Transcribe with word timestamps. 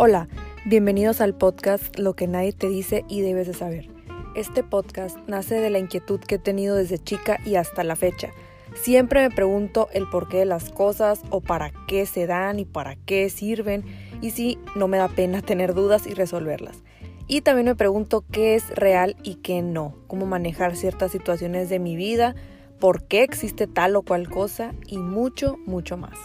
Hola, 0.00 0.28
bienvenidos 0.64 1.20
al 1.20 1.34
podcast 1.34 1.98
Lo 1.98 2.14
que 2.14 2.28
nadie 2.28 2.52
te 2.52 2.68
dice 2.68 3.04
y 3.08 3.20
debes 3.20 3.48
de 3.48 3.52
saber. 3.52 3.90
Este 4.36 4.62
podcast 4.62 5.18
nace 5.26 5.56
de 5.56 5.70
la 5.70 5.80
inquietud 5.80 6.20
que 6.20 6.36
he 6.36 6.38
tenido 6.38 6.76
desde 6.76 7.00
chica 7.00 7.40
y 7.44 7.56
hasta 7.56 7.82
la 7.82 7.96
fecha. 7.96 8.30
Siempre 8.74 9.28
me 9.28 9.34
pregunto 9.34 9.88
el 9.92 10.08
porqué 10.08 10.36
de 10.36 10.44
las 10.44 10.70
cosas 10.70 11.22
o 11.30 11.40
para 11.40 11.72
qué 11.88 12.06
se 12.06 12.28
dan 12.28 12.60
y 12.60 12.64
para 12.64 12.94
qué 12.94 13.28
sirven 13.28 13.82
y 14.20 14.30
si 14.30 14.56
no 14.76 14.86
me 14.86 14.98
da 14.98 15.08
pena 15.08 15.42
tener 15.42 15.74
dudas 15.74 16.06
y 16.06 16.14
resolverlas. 16.14 16.84
Y 17.26 17.40
también 17.40 17.66
me 17.66 17.74
pregunto 17.74 18.24
qué 18.30 18.54
es 18.54 18.70
real 18.76 19.16
y 19.24 19.34
qué 19.34 19.62
no, 19.62 19.96
cómo 20.06 20.26
manejar 20.26 20.76
ciertas 20.76 21.10
situaciones 21.10 21.70
de 21.70 21.80
mi 21.80 21.96
vida, 21.96 22.36
por 22.78 23.02
qué 23.02 23.24
existe 23.24 23.66
tal 23.66 23.96
o 23.96 24.02
cual 24.02 24.30
cosa 24.30 24.76
y 24.86 24.98
mucho, 24.98 25.56
mucho 25.66 25.96
más. 25.96 26.16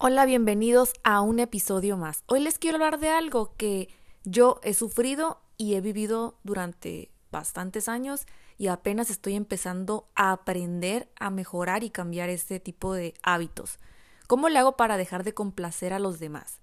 Hola, 0.00 0.26
bienvenidos 0.26 0.92
a 1.02 1.22
un 1.22 1.40
episodio 1.40 1.96
más. 1.96 2.22
Hoy 2.26 2.38
les 2.38 2.60
quiero 2.60 2.76
hablar 2.76 3.00
de 3.00 3.08
algo 3.08 3.56
que 3.56 3.88
yo 4.22 4.60
he 4.62 4.72
sufrido 4.72 5.40
y 5.56 5.74
he 5.74 5.80
vivido 5.80 6.38
durante 6.44 7.10
bastantes 7.32 7.88
años 7.88 8.24
y 8.58 8.68
apenas 8.68 9.10
estoy 9.10 9.34
empezando 9.34 10.06
a 10.14 10.30
aprender 10.30 11.08
a 11.18 11.30
mejorar 11.30 11.82
y 11.82 11.90
cambiar 11.90 12.28
este 12.28 12.60
tipo 12.60 12.94
de 12.94 13.14
hábitos. 13.24 13.80
¿Cómo 14.28 14.48
le 14.48 14.60
hago 14.60 14.76
para 14.76 14.96
dejar 14.98 15.24
de 15.24 15.34
complacer 15.34 15.92
a 15.92 15.98
los 15.98 16.20
demás? 16.20 16.60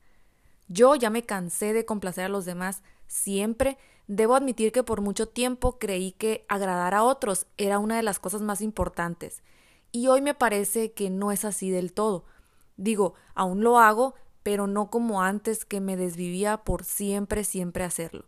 Yo 0.70 0.96
ya 0.96 1.10
me 1.10 1.24
cansé 1.24 1.74
de 1.74 1.84
complacer 1.84 2.24
a 2.24 2.30
los 2.30 2.46
demás 2.46 2.84
siempre. 3.08 3.78
Debo 4.08 4.36
admitir 4.36 4.72
que 4.72 4.84
por 4.84 5.02
mucho 5.02 5.28
tiempo 5.28 5.78
creí 5.78 6.14
que 6.14 6.46
agradar 6.48 6.94
a 6.94 7.04
otros 7.04 7.48
era 7.58 7.80
una 7.80 7.98
de 7.98 8.04
las 8.04 8.18
cosas 8.18 8.42
más 8.42 8.62
importantes. 8.62 9.44
Y 9.92 10.08
hoy 10.08 10.22
me 10.22 10.36
parece 10.36 10.94
que 10.94 11.10
no 11.10 11.34
es 11.34 11.44
así 11.44 11.70
del 11.70 11.92
todo. 11.92 12.24
Digo, 12.78 13.14
aún 13.34 13.64
lo 13.64 13.80
hago, 13.80 14.16
pero 14.44 14.68
no 14.68 14.90
como 14.90 15.22
antes 15.22 15.66
que 15.66 15.82
me 15.82 15.98
desvivía 15.98 16.58
por 16.58 16.84
siempre, 16.84 17.44
siempre 17.44 17.84
hacerlo. 17.84 18.26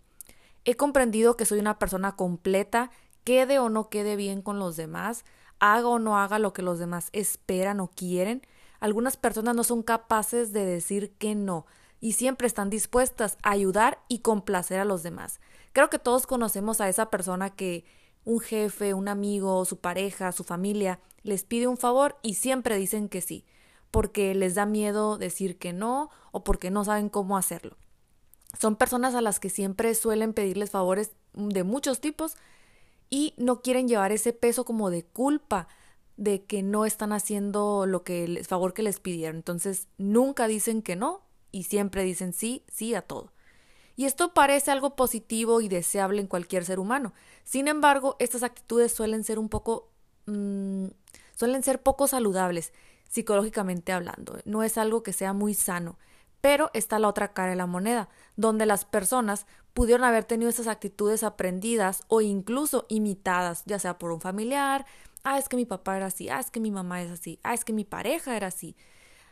He 0.66 0.75
comprendido 0.75 1.38
que 1.38 1.45
soy 1.45 1.59
una 1.59 1.80
persona 1.80 2.16
completa, 2.16 2.91
quede 3.23 3.59
o 3.59 3.69
no 3.69 3.89
quede 3.89 4.16
bien 4.16 4.41
con 4.41 4.59
los 4.59 4.75
demás, 4.75 5.25
haga 5.59 5.88
o 5.88 5.99
no 5.99 6.17
haga 6.17 6.39
lo 6.39 6.53
que 6.53 6.61
los 6.61 6.80
demás 6.80 7.09
esperan 7.13 7.80
o 7.80 7.89
quieren. 7.89 8.41
Algunas 8.80 9.17
personas 9.17 9.55
no 9.55 9.63
son 9.63 9.83
capaces 9.83 10.53
de 10.53 10.66
decir 10.66 11.11
que 11.17 11.36
no 11.36 11.66
y 11.99 12.14
siempre 12.14 12.47
están 12.47 12.69
dispuestas 12.69 13.38
a 13.43 13.52
ayudar 13.52 13.99
y 14.08 14.19
complacer 14.19 14.80
a 14.80 14.86
los 14.86 15.03
demás. 15.03 15.39
Creo 15.73 15.89
que 15.89 15.99
todos 15.99 16.27
conocemos 16.27 16.81
a 16.81 16.89
esa 16.89 17.09
persona 17.09 17.49
que 17.49 17.86
un 18.23 18.39
jefe, 18.39 18.93
un 18.93 19.08
amigo, 19.08 19.64
su 19.66 19.80
pareja, 19.80 20.31
su 20.31 20.43
familia 20.43 20.99
les 21.23 21.43
pide 21.43 21.67
un 21.67 21.77
favor 21.77 22.17
y 22.21 22.36
siempre 22.36 22.77
dicen 22.77 23.09
que 23.09 23.21
sí 23.21 23.45
porque 23.91 24.33
les 24.35 24.55
da 24.55 24.66
miedo 24.66 25.17
decir 25.17 25.57
que 25.57 25.73
no 25.73 26.09
o 26.31 26.43
porque 26.43 26.71
no 26.71 26.83
saben 26.83 27.09
cómo 27.09 27.38
hacerlo. 27.38 27.77
Son 28.59 28.75
personas 28.75 29.16
a 29.16 29.21
las 29.21 29.39
que 29.39 29.49
siempre 29.49 29.93
suelen 29.95 30.33
pedirles 30.33 30.71
favores 30.71 31.11
de 31.33 31.63
muchos 31.63 31.99
tipos 31.99 32.35
y 33.09 33.33
no 33.38 33.61
quieren 33.61 33.88
llevar 33.88 34.11
ese 34.11 34.33
peso 34.33 34.65
como 34.65 34.89
de 34.89 35.03
culpa 35.03 35.67
de 36.17 36.43
que 36.45 36.63
no 36.63 36.85
están 36.85 37.13
haciendo 37.13 37.85
lo 37.85 38.03
que 38.03 38.23
el 38.23 38.45
favor 38.45 38.73
que 38.73 38.83
les 38.83 38.99
pidieron. 38.99 39.38
Entonces, 39.38 39.88
nunca 39.97 40.47
dicen 40.47 40.81
que 40.81 40.95
no 40.95 41.21
y 41.52 41.63
siempre 41.63 42.03
dicen 42.03 42.33
sí, 42.33 42.63
sí 42.71 42.95
a 42.95 43.02
todo. 43.02 43.31
Y 43.95 44.05
esto 44.05 44.33
parece 44.33 44.71
algo 44.71 44.95
positivo 44.95 45.61
y 45.61 45.69
deseable 45.69 46.21
en 46.21 46.27
cualquier 46.27 46.65
ser 46.65 46.80
humano. 46.80 47.13
Sin 47.43 47.67
embargo, 47.67 48.15
estas 48.19 48.43
actitudes 48.43 48.91
suelen 48.91 49.23
ser 49.23 49.39
un 49.39 49.49
poco 49.49 49.89
mm, 50.25 50.88
suelen 51.35 51.63
ser 51.63 51.81
poco 51.81 52.08
saludables 52.08 52.73
psicológicamente 53.08 53.91
hablando. 53.91 54.39
No 54.45 54.63
es 54.63 54.77
algo 54.77 55.03
que 55.03 55.13
sea 55.13 55.33
muy 55.33 55.53
sano. 55.53 55.97
Pero 56.41 56.69
está 56.73 57.00
la 57.00 57.08
otra 57.08 57.33
cara 57.33 57.52
de 57.52 57.55
la 57.55 57.66
moneda, 57.66 58.09
donde 58.36 58.66
las 58.66 58.86
personas 58.86 59.47
pudieron 59.73 60.04
haber 60.04 60.23
tenido 60.23 60.49
esas 60.49 60.67
actitudes 60.67 61.23
aprendidas 61.23 62.04
o 62.08 62.21
incluso 62.21 62.86
imitadas, 62.89 63.64
ya 63.65 63.80
sea 63.80 63.98
por 63.98 64.11
un 64.11 64.21
familiar, 64.21 64.86
ah, 65.23 65.37
es 65.37 65.49
que 65.49 65.55
mi 65.55 65.65
papá 65.65 65.98
era 65.98 66.08
así, 66.08 66.30
ah, 66.30 66.39
es 66.39 66.52
que 66.52 66.59
mi 66.59 66.71
mamá 66.71 67.02
es 67.02 67.11
así, 67.11 67.39
ah, 67.43 67.54
es 67.54 67.65
que 67.65 67.73
mi 67.73 67.86
pareja 67.86 68.36
era 68.36 68.48
así, 68.48 68.76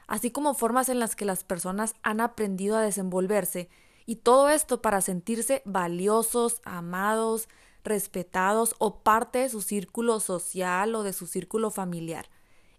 así 0.08 0.32
como 0.32 0.54
formas 0.54 0.90
en 0.90 1.00
las 1.00 1.16
que 1.16 1.26
las 1.26 1.44
personas 1.44 1.96
han 2.04 2.22
aprendido 2.22 2.76
a 2.78 2.82
desenvolverse, 2.82 3.70
y 4.06 4.18
todo 4.18 4.50
esto 4.50 4.82
para 4.82 5.02
sentirse 5.02 5.64
valiosos, 5.66 6.62
amados, 6.64 7.50
respetados 7.84 8.76
o 8.78 9.00
parte 9.00 9.40
de 9.40 9.50
su 9.50 9.62
círculo 9.62 10.20
social 10.20 10.94
o 10.96 11.04
de 11.04 11.14
su 11.14 11.28
círculo 11.28 11.72
familiar 11.72 12.30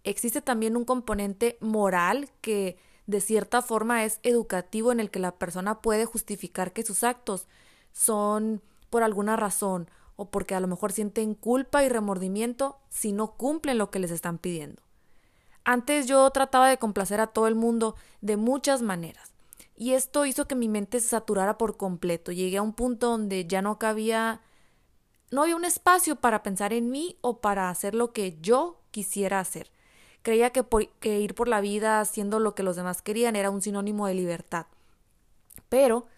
existe 0.06 0.40
también 0.40 0.76
un 0.76 0.84
componente 0.84 1.58
moral 1.60 2.30
que 2.40 2.78
de 3.06 3.20
cierta 3.20 3.60
forma 3.60 4.04
es 4.04 4.20
educativo 4.22 4.92
en 4.92 5.00
el 5.00 5.10
que 5.10 5.18
la 5.18 5.32
persona 5.32 5.82
puede 5.82 6.06
justificar 6.06 6.72
que 6.72 6.82
sus 6.82 7.04
actos 7.04 7.46
son 7.92 8.62
por 8.88 9.02
alguna 9.02 9.36
razón 9.36 9.90
o 10.16 10.30
porque 10.30 10.54
a 10.54 10.60
lo 10.60 10.68
mejor 10.68 10.92
sienten 10.92 11.34
culpa 11.34 11.84
y 11.84 11.88
remordimiento 11.88 12.78
si 12.88 13.12
no 13.12 13.32
cumplen 13.32 13.78
lo 13.78 13.90
que 13.90 13.98
les 13.98 14.10
están 14.10 14.38
pidiendo. 14.38 14.82
Antes 15.64 16.06
yo 16.06 16.30
trataba 16.30 16.68
de 16.68 16.78
complacer 16.78 17.20
a 17.20 17.26
todo 17.26 17.48
el 17.48 17.54
mundo 17.54 17.96
de 18.20 18.36
muchas 18.36 18.82
maneras 18.82 19.34
y 19.76 19.92
esto 19.92 20.24
hizo 20.24 20.48
que 20.48 20.54
mi 20.54 20.68
mente 20.68 21.00
se 21.00 21.08
saturara 21.08 21.58
por 21.58 21.76
completo. 21.76 22.32
Llegué 22.32 22.56
a 22.56 22.62
un 22.62 22.72
punto 22.72 23.10
donde 23.10 23.46
ya 23.46 23.60
no 23.60 23.78
cabía 23.78 24.40
no 25.30 25.42
había 25.42 25.56
un 25.56 25.64
espacio 25.64 26.16
para 26.16 26.42
pensar 26.42 26.72
en 26.72 26.90
mí 26.90 27.18
o 27.20 27.40
para 27.40 27.68
hacer 27.68 27.94
lo 27.94 28.12
que 28.12 28.38
yo 28.40 28.80
quisiera 28.90 29.40
hacer. 29.40 29.70
Creía 30.26 30.50
que, 30.50 31.20
ir 31.20 31.36
por 31.36 31.46
la 31.46 31.60
vida 31.60 32.00
haciendo 32.00 32.40
lo 32.40 32.56
que 32.56 32.64
los 32.64 32.74
demás 32.74 33.00
querían 33.00 33.36
era 33.36 33.48
un 33.48 33.62
sinónimo 33.62 34.08
de 34.08 34.14
libertad. 34.14 34.66
Pero 35.68 36.08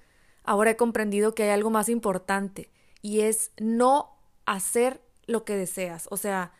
ahora 0.44 0.70
he 0.70 0.76
comprendido 0.78 1.34
que 1.34 1.42
hay 1.42 1.50
algo 1.50 1.68
más 1.68 1.90
importante 1.90 2.70
y 3.02 3.20
es 3.20 3.50
no 3.58 4.16
hacer 4.46 5.02
lo 5.26 5.44
que 5.44 5.56
deseas. 5.56 6.06
O 6.10 6.16
sea, 6.16 6.54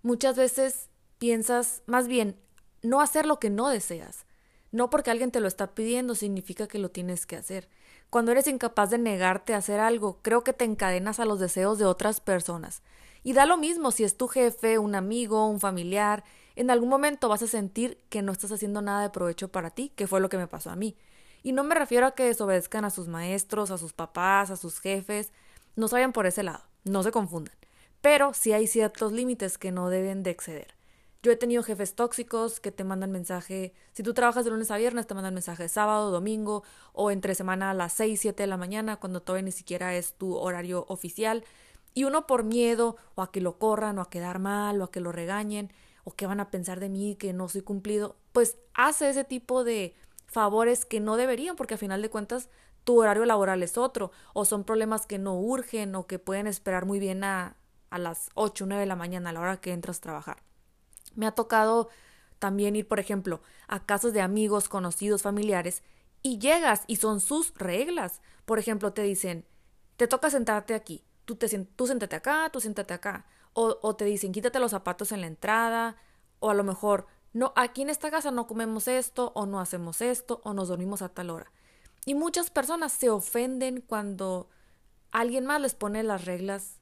muchas 0.00 0.34
veces 0.34 0.88
piensas, 1.18 1.82
más 1.84 2.08
bien, 2.08 2.40
no 2.80 3.02
hacer 3.02 3.26
lo 3.26 3.38
que 3.38 3.50
no 3.50 3.68
deseas. 3.68 4.24
No 4.72 4.88
porque 4.88 5.10
alguien 5.10 5.30
te 5.30 5.40
lo 5.40 5.46
está 5.48 5.74
pidiendo 5.74 6.14
significa 6.14 6.68
que 6.68 6.78
lo 6.78 6.90
tienes 6.90 7.26
que 7.26 7.36
hacer. 7.36 7.68
Cuando 8.08 8.32
eres 8.32 8.46
incapaz 8.46 8.88
de 8.88 8.96
negarte 8.96 9.52
a 9.52 9.58
hacer 9.58 9.78
algo, 9.78 10.20
creo 10.22 10.42
que 10.42 10.54
te 10.54 10.64
encadenas 10.64 11.20
a 11.20 11.26
los 11.26 11.38
deseos 11.38 11.78
de 11.78 11.84
otras 11.84 12.22
personas. 12.22 12.82
Y 13.22 13.34
da 13.34 13.44
lo 13.44 13.58
mismo 13.58 13.90
si 13.90 14.04
es 14.04 14.16
tu 14.16 14.26
jefe, 14.26 14.78
un 14.78 14.94
amigo, 14.94 15.46
un 15.46 15.60
familiar, 15.60 16.24
en 16.56 16.70
algún 16.70 16.88
momento 16.88 17.28
vas 17.28 17.42
a 17.42 17.46
sentir 17.46 17.98
que 18.08 18.22
no 18.22 18.32
estás 18.32 18.52
haciendo 18.52 18.82
nada 18.82 19.02
de 19.02 19.10
provecho 19.10 19.48
para 19.48 19.70
ti, 19.70 19.92
que 19.96 20.06
fue 20.06 20.20
lo 20.20 20.28
que 20.28 20.38
me 20.38 20.46
pasó 20.46 20.70
a 20.70 20.76
mí. 20.76 20.96
Y 21.42 21.52
no 21.52 21.64
me 21.64 21.74
refiero 21.74 22.06
a 22.06 22.14
que 22.14 22.24
desobedezcan 22.24 22.84
a 22.84 22.90
sus 22.90 23.08
maestros, 23.08 23.70
a 23.70 23.78
sus 23.78 23.92
papás, 23.92 24.50
a 24.50 24.56
sus 24.56 24.80
jefes, 24.80 25.32
no 25.76 25.88
se 25.88 25.96
vayan 25.96 26.12
por 26.12 26.26
ese 26.26 26.42
lado, 26.42 26.64
no 26.84 27.02
se 27.02 27.10
confundan. 27.10 27.54
Pero 28.00 28.34
sí 28.34 28.52
hay 28.52 28.66
ciertos 28.66 29.12
límites 29.12 29.58
que 29.58 29.72
no 29.72 29.88
deben 29.88 30.22
de 30.22 30.30
exceder. 30.30 30.74
Yo 31.22 31.32
he 31.32 31.36
tenido 31.36 31.62
jefes 31.62 31.94
tóxicos 31.94 32.60
que 32.60 32.70
te 32.70 32.84
mandan 32.84 33.10
mensaje, 33.10 33.72
si 33.94 34.02
tú 34.02 34.12
trabajas 34.12 34.44
de 34.44 34.50
lunes 34.50 34.70
a 34.70 34.76
viernes, 34.76 35.06
te 35.06 35.14
mandan 35.14 35.32
mensaje 35.32 35.70
sábado, 35.70 36.10
domingo 36.10 36.64
o 36.92 37.10
entre 37.10 37.34
semana 37.34 37.70
a 37.70 37.74
las 37.74 37.94
6, 37.94 38.20
7 38.20 38.42
de 38.42 38.46
la 38.46 38.58
mañana, 38.58 38.96
cuando 38.96 39.22
todavía 39.22 39.46
ni 39.46 39.52
siquiera 39.52 39.94
es 39.96 40.12
tu 40.12 40.36
horario 40.36 40.84
oficial. 40.88 41.42
Y 41.94 42.04
uno 42.04 42.26
por 42.26 42.44
miedo 42.44 42.96
o 43.14 43.22
a 43.22 43.32
que 43.32 43.40
lo 43.40 43.58
corran 43.58 43.98
o 43.98 44.02
a 44.02 44.10
quedar 44.10 44.38
mal 44.38 44.82
o 44.82 44.84
a 44.84 44.90
que 44.90 45.00
lo 45.00 45.12
regañen, 45.12 45.72
o 46.04 46.12
qué 46.12 46.26
van 46.26 46.40
a 46.40 46.50
pensar 46.50 46.80
de 46.80 46.88
mí 46.88 47.16
que 47.16 47.32
no 47.32 47.48
soy 47.48 47.62
cumplido, 47.62 48.16
pues 48.32 48.58
hace 48.74 49.08
ese 49.08 49.24
tipo 49.24 49.64
de 49.64 49.94
favores 50.26 50.84
que 50.84 51.00
no 51.00 51.16
deberían 51.16 51.56
porque 51.56 51.74
a 51.74 51.78
final 51.78 52.02
de 52.02 52.10
cuentas 52.10 52.48
tu 52.84 53.00
horario 53.00 53.24
laboral 53.24 53.62
es 53.62 53.78
otro 53.78 54.12
o 54.34 54.44
son 54.44 54.64
problemas 54.64 55.06
que 55.06 55.18
no 55.18 55.38
urgen 55.38 55.94
o 55.94 56.06
que 56.06 56.18
pueden 56.18 56.46
esperar 56.46 56.84
muy 56.84 56.98
bien 56.98 57.24
a, 57.24 57.56
a 57.90 57.98
las 57.98 58.28
8 58.34 58.64
o 58.64 58.66
9 58.66 58.80
de 58.80 58.86
la 58.86 58.96
mañana 58.96 59.30
a 59.30 59.32
la 59.32 59.40
hora 59.40 59.56
que 59.60 59.72
entras 59.72 59.98
a 59.98 60.02
trabajar. 60.02 60.42
Me 61.14 61.26
ha 61.26 61.32
tocado 61.32 61.88
también 62.38 62.76
ir, 62.76 62.86
por 62.86 63.00
ejemplo, 63.00 63.40
a 63.68 63.86
casas 63.86 64.12
de 64.12 64.20
amigos, 64.20 64.68
conocidos, 64.68 65.22
familiares 65.22 65.82
y 66.22 66.38
llegas 66.38 66.82
y 66.86 66.96
son 66.96 67.20
sus 67.20 67.54
reglas. 67.54 68.20
Por 68.44 68.58
ejemplo, 68.58 68.92
te 68.92 69.02
dicen, 69.02 69.46
te 69.96 70.08
toca 70.08 70.28
sentarte 70.28 70.74
aquí, 70.74 71.04
tú, 71.24 71.36
te, 71.36 71.48
tú 71.48 71.86
siéntate 71.86 72.16
acá, 72.16 72.50
tú 72.52 72.60
siéntate 72.60 72.92
acá. 72.92 73.24
O, 73.54 73.94
te 73.94 74.04
dicen, 74.04 74.32
quítate 74.32 74.58
los 74.58 74.72
zapatos 74.72 75.12
en 75.12 75.20
la 75.20 75.28
entrada, 75.28 75.96
o 76.40 76.50
a 76.50 76.54
lo 76.54 76.64
mejor, 76.64 77.06
no, 77.32 77.52
aquí 77.54 77.82
en 77.82 77.90
esta 77.90 78.10
casa 78.10 78.32
no 78.32 78.48
comemos 78.48 78.88
esto, 78.88 79.30
o 79.34 79.46
no 79.46 79.60
hacemos 79.60 80.00
esto, 80.00 80.40
o 80.44 80.54
nos 80.54 80.68
dormimos 80.68 81.02
a 81.02 81.08
tal 81.08 81.30
hora. 81.30 81.52
Y 82.04 82.14
muchas 82.14 82.50
personas 82.50 82.92
se 82.92 83.10
ofenden 83.10 83.80
cuando 83.80 84.48
alguien 85.12 85.46
más 85.46 85.60
les 85.60 85.74
pone 85.74 86.02
las 86.02 86.24
reglas 86.24 86.80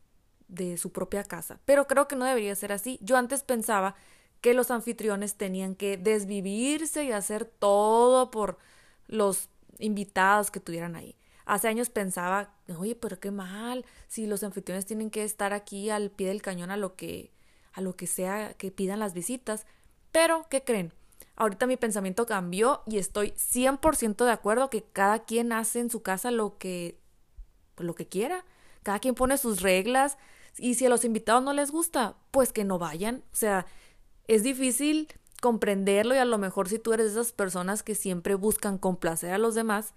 de 0.48 0.78
su 0.78 0.92
propia 0.92 1.24
casa. 1.24 1.60
Pero 1.66 1.86
creo 1.86 2.08
que 2.08 2.16
no 2.16 2.24
debería 2.24 2.54
ser 2.54 2.72
así. 2.72 2.98
Yo 3.02 3.16
antes 3.16 3.42
pensaba 3.42 3.94
que 4.40 4.54
los 4.54 4.70
anfitriones 4.70 5.36
tenían 5.36 5.74
que 5.74 5.96
desvivirse 5.96 7.04
y 7.04 7.12
hacer 7.12 7.44
todo 7.44 8.30
por 8.30 8.58
los 9.06 9.48
invitados 9.78 10.50
que 10.50 10.60
tuvieran 10.60 10.96
ahí. 10.96 11.16
Hace 11.44 11.68
años 11.68 11.90
pensaba, 11.90 12.54
oye, 12.76 12.94
pero 12.94 13.18
qué 13.20 13.30
mal, 13.30 13.84
si 14.08 14.26
los 14.26 14.42
anfitriones 14.42 14.86
tienen 14.86 15.10
que 15.10 15.24
estar 15.24 15.52
aquí 15.52 15.90
al 15.90 16.10
pie 16.10 16.28
del 16.28 16.42
cañón 16.42 16.70
a 16.70 16.76
lo 16.76 16.96
que, 16.96 17.32
a 17.72 17.80
lo 17.80 17.96
que 17.96 18.06
sea 18.06 18.54
que 18.54 18.70
pidan 18.70 19.00
las 19.00 19.14
visitas. 19.14 19.66
Pero, 20.12 20.46
¿qué 20.50 20.62
creen? 20.62 20.92
ahorita 21.36 21.66
mi 21.66 21.76
pensamiento 21.76 22.26
cambió 22.26 22.82
y 22.86 22.98
estoy 22.98 23.32
100% 23.32 24.24
de 24.24 24.30
acuerdo 24.30 24.70
que 24.70 24.84
cada 24.84 25.24
quien 25.24 25.52
hace 25.52 25.80
en 25.80 25.90
su 25.90 26.02
casa 26.02 26.30
lo 26.30 26.58
que, 26.58 26.98
lo 27.78 27.94
que 27.94 28.06
quiera. 28.06 28.44
Cada 28.82 28.98
quien 28.98 29.14
pone 29.14 29.38
sus 29.38 29.62
reglas 29.62 30.18
y 30.58 30.74
si 30.74 30.86
a 30.86 30.88
los 30.88 31.04
invitados 31.04 31.42
no 31.42 31.52
les 31.52 31.70
gusta, 31.70 32.16
pues 32.30 32.52
que 32.52 32.64
no 32.64 32.78
vayan. 32.78 33.24
O 33.32 33.36
sea, 33.36 33.66
es 34.28 34.42
difícil 34.42 35.08
comprenderlo 35.40 36.14
y 36.14 36.18
a 36.18 36.24
lo 36.24 36.38
mejor 36.38 36.68
si 36.68 36.78
tú 36.78 36.92
eres 36.92 37.06
de 37.14 37.20
esas 37.20 37.32
personas 37.32 37.82
que 37.82 37.94
siempre 37.94 38.34
buscan 38.34 38.78
complacer 38.78 39.32
a 39.32 39.38
los 39.38 39.54
demás, 39.54 39.94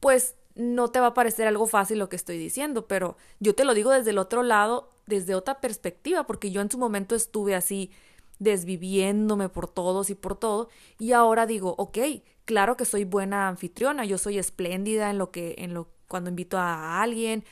pues 0.00 0.34
no 0.54 0.88
te 0.88 1.00
va 1.00 1.08
a 1.08 1.14
parecer 1.14 1.46
algo 1.46 1.66
fácil 1.66 1.98
lo 1.98 2.08
que 2.08 2.16
estoy 2.16 2.38
diciendo, 2.38 2.86
pero 2.86 3.16
yo 3.40 3.54
te 3.54 3.64
lo 3.64 3.74
digo 3.74 3.90
desde 3.90 4.10
el 4.10 4.18
otro 4.18 4.42
lado, 4.42 4.90
desde 5.06 5.34
otra 5.34 5.60
perspectiva, 5.60 6.26
porque 6.26 6.50
yo 6.50 6.60
en 6.60 6.70
su 6.70 6.78
momento 6.78 7.14
estuve 7.14 7.54
así 7.54 7.90
desviviéndome 8.38 9.48
por 9.48 9.68
todos 9.68 10.10
y 10.10 10.14
por 10.14 10.36
todo, 10.36 10.68
y 10.98 11.12
ahora 11.12 11.46
digo, 11.46 11.74
ok, 11.78 11.98
claro 12.44 12.76
que 12.76 12.84
soy 12.84 13.04
buena 13.04 13.48
anfitriona, 13.48 14.04
yo 14.04 14.18
soy 14.18 14.38
espléndida 14.38 15.10
en 15.10 15.18
lo 15.18 15.30
que, 15.30 15.54
en 15.58 15.74
lo, 15.74 15.88
cuando 16.08 16.30
invito 16.30 16.58
a 16.58 17.00
alguien, 17.02 17.44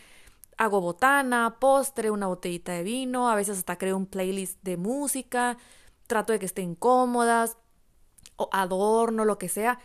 hago 0.56 0.80
botana, 0.80 1.56
postre, 1.60 2.10
una 2.10 2.26
botellita 2.26 2.72
de 2.72 2.82
vino, 2.82 3.30
a 3.30 3.34
veces 3.34 3.58
hasta 3.58 3.78
creo 3.78 3.96
un 3.96 4.06
playlist 4.06 4.58
de 4.62 4.76
música, 4.76 5.56
trato 6.06 6.32
de 6.32 6.38
que 6.38 6.46
estén 6.46 6.74
cómodas, 6.74 7.56
o 8.36 8.48
adorno, 8.52 9.24
lo 9.24 9.38
que 9.38 9.48
sea, 9.48 9.78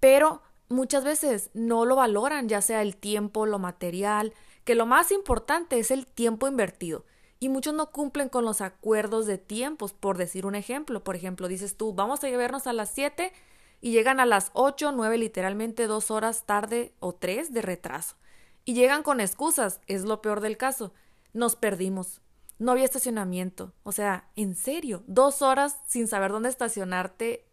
pero 0.00 0.42
muchas 0.68 1.04
veces 1.04 1.50
no 1.54 1.84
lo 1.84 1.96
valoran, 1.96 2.48
ya 2.48 2.60
sea 2.60 2.82
el 2.82 2.96
tiempo, 2.96 3.46
lo 3.46 3.58
material, 3.58 4.34
que 4.64 4.74
lo 4.74 4.86
más 4.86 5.12
importante 5.12 5.78
es 5.78 5.90
el 5.90 6.06
tiempo 6.06 6.48
invertido. 6.48 7.04
Y 7.38 7.48
muchos 7.48 7.74
no 7.74 7.90
cumplen 7.90 8.28
con 8.28 8.44
los 8.44 8.60
acuerdos 8.60 9.26
de 9.26 9.38
tiempos, 9.38 9.92
por 9.92 10.16
decir 10.16 10.46
un 10.46 10.54
ejemplo. 10.54 11.04
Por 11.04 11.16
ejemplo, 11.16 11.48
dices 11.48 11.76
tú, 11.76 11.92
vamos 11.92 12.24
a 12.24 12.28
llevarnos 12.28 12.66
a 12.66 12.72
las 12.72 12.90
7 12.90 13.32
y 13.80 13.92
llegan 13.92 14.20
a 14.20 14.26
las 14.26 14.50
8, 14.54 14.92
9, 14.92 15.18
literalmente 15.18 15.86
dos 15.86 16.10
horas 16.10 16.46
tarde 16.46 16.94
o 16.98 17.14
tres 17.14 17.52
de 17.52 17.62
retraso. 17.62 18.16
Y 18.64 18.74
llegan 18.74 19.02
con 19.02 19.20
excusas, 19.20 19.80
es 19.86 20.04
lo 20.04 20.22
peor 20.22 20.40
del 20.40 20.56
caso. 20.56 20.92
Nos 21.34 21.56
perdimos. 21.56 22.22
No 22.58 22.72
había 22.72 22.86
estacionamiento. 22.86 23.74
O 23.82 23.92
sea, 23.92 24.28
en 24.34 24.56
serio, 24.56 25.04
dos 25.06 25.42
horas 25.42 25.76
sin 25.86 26.08
saber 26.08 26.32
dónde 26.32 26.48
estacionarte 26.48 27.46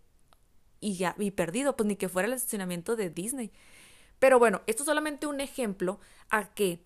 y 0.83 0.95
ya, 0.95 1.15
y 1.18 1.31
perdido, 1.31 1.75
pues 1.75 1.88
ni 1.88 1.95
que 1.95 2.09
fuera 2.09 2.27
el 2.27 2.33
estacionamiento 2.33 2.95
de 2.95 3.09
Disney. 3.09 3.51
Pero 4.19 4.39
bueno, 4.39 4.62
esto 4.68 4.83
es 4.83 4.88
solamente 4.88 5.27
un 5.27 5.41
ejemplo 5.41 6.00
a 6.30 6.53
que, 6.53 6.83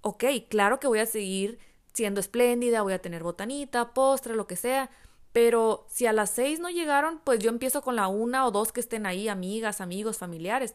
ok, 0.00 0.24
claro 0.48 0.80
que 0.80 0.86
voy 0.86 1.00
a 1.00 1.06
seguir 1.06 1.58
siendo 1.92 2.20
espléndida, 2.20 2.82
voy 2.82 2.92
a 2.92 3.02
tener 3.02 3.22
botanita, 3.22 3.94
postre, 3.94 4.34
lo 4.34 4.46
que 4.46 4.56
sea, 4.56 4.90
pero 5.32 5.86
si 5.90 6.06
a 6.06 6.12
las 6.12 6.30
seis 6.30 6.60
no 6.60 6.70
llegaron, 6.70 7.20
pues 7.24 7.40
yo 7.40 7.50
empiezo 7.50 7.82
con 7.82 7.96
la 7.96 8.08
una 8.08 8.46
o 8.46 8.50
dos 8.50 8.72
que 8.72 8.80
estén 8.80 9.06
ahí, 9.06 9.28
amigas, 9.28 9.80
amigos, 9.80 10.18
familiares, 10.18 10.74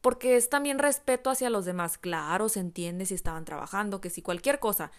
porque 0.00 0.36
es 0.36 0.48
también 0.48 0.78
respeto 0.78 1.30
hacia 1.30 1.50
los 1.50 1.64
demás. 1.64 1.98
Claro, 1.98 2.48
se 2.48 2.60
entiende 2.60 3.06
si 3.06 3.14
estaban 3.14 3.44
trabajando, 3.44 4.00
que 4.00 4.10
si 4.10 4.22
cualquier 4.22 4.58
cosa, 4.58 4.90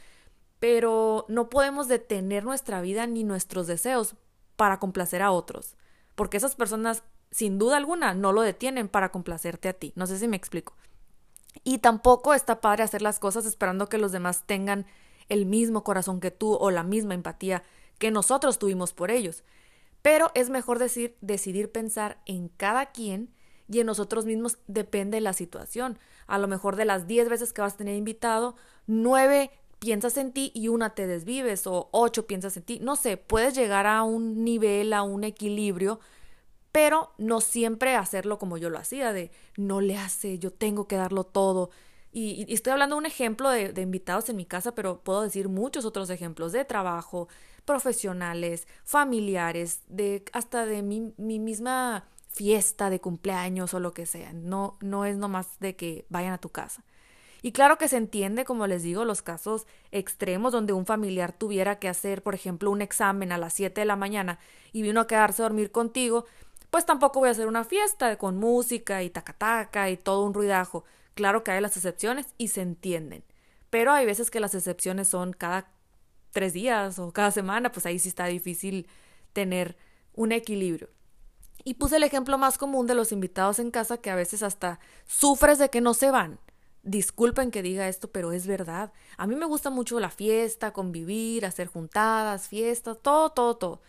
pero 0.59 1.25
no 1.27 1.49
podemos 1.49 1.87
detener 1.87 2.43
nuestra 2.43 2.81
vida 2.81 3.07
ni 3.07 3.23
nuestros 3.23 3.67
deseos 3.67 4.15
para 4.55 4.79
complacer 4.79 5.21
a 5.21 5.31
otros, 5.31 5.75
porque 6.15 6.37
esas 6.37 6.55
personas, 6.55 7.03
sin 7.31 7.57
duda 7.57 7.77
alguna, 7.77 8.13
no 8.13 8.31
lo 8.31 8.41
detienen 8.41 8.87
para 8.87 9.11
complacerte 9.11 9.69
a 9.69 9.73
ti. 9.73 9.93
No 9.95 10.07
sé 10.07 10.17
si 10.17 10.27
me 10.27 10.37
explico. 10.37 10.75
Y 11.63 11.79
tampoco 11.79 12.33
está 12.33 12.61
padre 12.61 12.83
hacer 12.83 13.01
las 13.01 13.19
cosas 13.19 13.45
esperando 13.45 13.87
que 13.87 13.97
los 13.97 14.11
demás 14.11 14.43
tengan 14.45 14.85
el 15.29 15.45
mismo 15.45 15.83
corazón 15.83 16.19
que 16.19 16.31
tú 16.31 16.53
o 16.53 16.71
la 16.71 16.83
misma 16.83 17.13
empatía 17.13 17.63
que 17.99 18.11
nosotros 18.11 18.59
tuvimos 18.59 18.93
por 18.93 19.11
ellos. 19.11 19.43
Pero 20.01 20.31
es 20.33 20.49
mejor 20.49 20.79
decir, 20.79 21.15
decidir 21.21 21.71
pensar 21.71 22.21
en 22.25 22.49
cada 22.49 22.87
quien 22.87 23.33
y 23.69 23.79
en 23.79 23.85
nosotros 23.85 24.25
mismos 24.25 24.57
depende 24.67 25.17
de 25.17 25.21
la 25.21 25.33
situación. 25.33 25.99
A 26.27 26.37
lo 26.37 26.47
mejor 26.47 26.75
de 26.75 26.85
las 26.85 27.07
10 27.07 27.29
veces 27.29 27.53
que 27.53 27.61
vas 27.61 27.75
a 27.75 27.77
tener 27.77 27.95
invitado, 27.95 28.55
9 28.87 29.51
piensas 29.81 30.15
en 30.17 30.31
ti 30.31 30.51
y 30.53 30.67
una 30.67 30.91
te 30.91 31.07
desvives 31.07 31.65
o 31.65 31.89
8 31.91 32.27
piensas 32.27 32.55
en 32.55 32.63
ti. 32.63 32.79
No 32.81 32.95
sé, 32.95 33.17
puedes 33.17 33.55
llegar 33.55 33.87
a 33.87 34.03
un 34.03 34.43
nivel, 34.43 34.93
a 34.93 35.01
un 35.01 35.23
equilibrio, 35.23 35.99
pero 36.71 37.13
no 37.17 37.41
siempre 37.41 37.95
hacerlo 37.95 38.37
como 38.37 38.57
yo 38.57 38.69
lo 38.69 38.77
hacía, 38.77 39.11
de 39.11 39.31
no 39.57 39.81
le 39.81 39.97
hace, 39.97 40.37
yo 40.37 40.53
tengo 40.53 40.87
que 40.87 40.97
darlo 40.97 41.23
todo. 41.23 41.71
Y, 42.11 42.45
estoy 42.53 42.73
hablando 42.73 42.95
de 42.95 42.99
un 42.99 43.05
ejemplo 43.07 43.49
de, 43.49 43.73
invitados 43.81 44.29
en 44.29 44.35
mi 44.35 44.45
casa, 44.45 44.75
pero 44.75 45.01
puedo 45.03 45.23
decir 45.23 45.49
muchos 45.49 45.83
otros 45.83 46.11
ejemplos 46.11 46.51
de 46.51 46.63
trabajo, 46.63 47.27
profesionales, 47.65 48.67
familiares, 48.83 49.81
de 49.87 50.23
hasta 50.31 50.67
de 50.67 50.83
mi, 50.83 51.11
mi 51.17 51.39
misma 51.39 52.05
fiesta 52.27 52.91
de 52.91 53.01
cumpleaños 53.01 53.73
o 53.73 53.79
lo 53.79 53.93
que 53.95 54.05
sea. 54.05 54.31
No, 54.33 54.77
no 54.79 55.05
es 55.05 55.17
nomás 55.17 55.59
de 55.59 55.75
que 55.75 56.05
vayan 56.09 56.33
a 56.33 56.37
tu 56.37 56.49
casa. 56.49 56.83
Y 57.41 57.53
claro 57.53 57.77
que 57.77 57.87
se 57.87 57.97
entiende, 57.97 58.45
como 58.45 58.67
les 58.67 58.83
digo, 58.83 59.03
los 59.03 59.21
casos 59.21 59.65
extremos 59.91 60.51
donde 60.51 60.73
un 60.73 60.85
familiar 60.85 61.33
tuviera 61.33 61.79
que 61.79 61.89
hacer, 61.89 62.21
por 62.21 62.35
ejemplo, 62.35 62.69
un 62.69 62.81
examen 62.81 63.31
a 63.31 63.37
las 63.37 63.53
7 63.53 63.81
de 63.81 63.85
la 63.85 63.95
mañana 63.95 64.39
y 64.71 64.83
vino 64.83 65.01
a 65.01 65.07
quedarse 65.07 65.41
a 65.41 65.45
dormir 65.45 65.71
contigo, 65.71 66.25
pues 66.69 66.85
tampoco 66.85 67.19
voy 67.19 67.29
a 67.29 67.31
hacer 67.31 67.47
una 67.47 67.63
fiesta 67.63 68.15
con 68.17 68.37
música 68.37 69.01
y 69.03 69.09
tacataca 69.09 69.89
y 69.89 69.97
todo 69.97 70.23
un 70.23 70.33
ruidajo. 70.33 70.85
Claro 71.15 71.43
que 71.43 71.51
hay 71.51 71.61
las 71.61 71.75
excepciones 71.75 72.27
y 72.37 72.49
se 72.49 72.61
entienden, 72.61 73.23
pero 73.69 73.91
hay 73.91 74.05
veces 74.05 74.29
que 74.31 74.39
las 74.39 74.55
excepciones 74.55 75.09
son 75.09 75.33
cada 75.33 75.67
tres 76.31 76.53
días 76.53 76.99
o 76.99 77.11
cada 77.11 77.31
semana, 77.31 77.71
pues 77.71 77.85
ahí 77.85 77.99
sí 77.99 78.09
está 78.09 78.25
difícil 78.25 78.87
tener 79.33 79.77
un 80.13 80.31
equilibrio. 80.31 80.89
Y 81.63 81.75
puse 81.75 81.97
el 81.97 82.03
ejemplo 82.03 82.37
más 82.37 82.57
común 82.57 82.87
de 82.87 82.95
los 82.95 83.11
invitados 83.11 83.59
en 83.59 83.71
casa 83.71 83.97
que 83.97 84.09
a 84.09 84.15
veces 84.15 84.41
hasta 84.41 84.79
sufres 85.05 85.59
de 85.59 85.69
que 85.69 85.81
no 85.81 85.93
se 85.93 86.09
van. 86.09 86.39
Disculpen 86.83 87.51
que 87.51 87.61
diga 87.61 87.87
esto, 87.87 88.11
pero 88.11 88.31
es 88.31 88.47
verdad. 88.47 88.91
A 89.17 89.27
mí 89.27 89.35
me 89.35 89.45
gusta 89.45 89.69
mucho 89.69 89.99
la 89.99 90.09
fiesta, 90.09 90.73
convivir, 90.73 91.45
hacer 91.45 91.67
juntadas, 91.67 92.47
fiestas, 92.47 92.97
todo, 93.01 93.31
todo, 93.31 93.55
todo. 93.57 93.81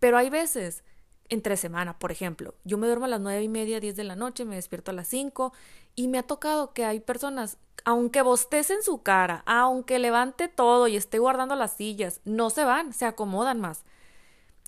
Pero 0.00 0.16
hay 0.16 0.30
veces 0.30 0.82
entre 1.28 1.56
semana, 1.56 1.98
por 1.98 2.10
ejemplo. 2.10 2.54
Yo 2.64 2.78
me 2.78 2.86
duermo 2.86 3.04
a 3.04 3.08
las 3.08 3.20
nueve 3.20 3.42
y 3.42 3.48
media, 3.48 3.80
diez 3.80 3.96
de 3.96 4.04
la 4.04 4.16
noche, 4.16 4.44
me 4.44 4.56
despierto 4.56 4.90
a 4.90 4.94
las 4.94 5.08
cinco 5.08 5.52
y 5.94 6.08
me 6.08 6.18
ha 6.18 6.22
tocado 6.22 6.72
que 6.72 6.84
hay 6.84 7.00
personas, 7.00 7.58
aunque 7.84 8.22
bostece 8.22 8.74
en 8.74 8.82
su 8.82 9.02
cara, 9.02 9.42
aunque 9.46 9.98
levante 9.98 10.48
todo 10.48 10.88
y 10.88 10.96
esté 10.96 11.18
guardando 11.18 11.54
las 11.54 11.72
sillas, 11.72 12.20
no 12.24 12.50
se 12.50 12.64
van, 12.64 12.92
se 12.94 13.04
acomodan 13.04 13.60
más. 13.60 13.84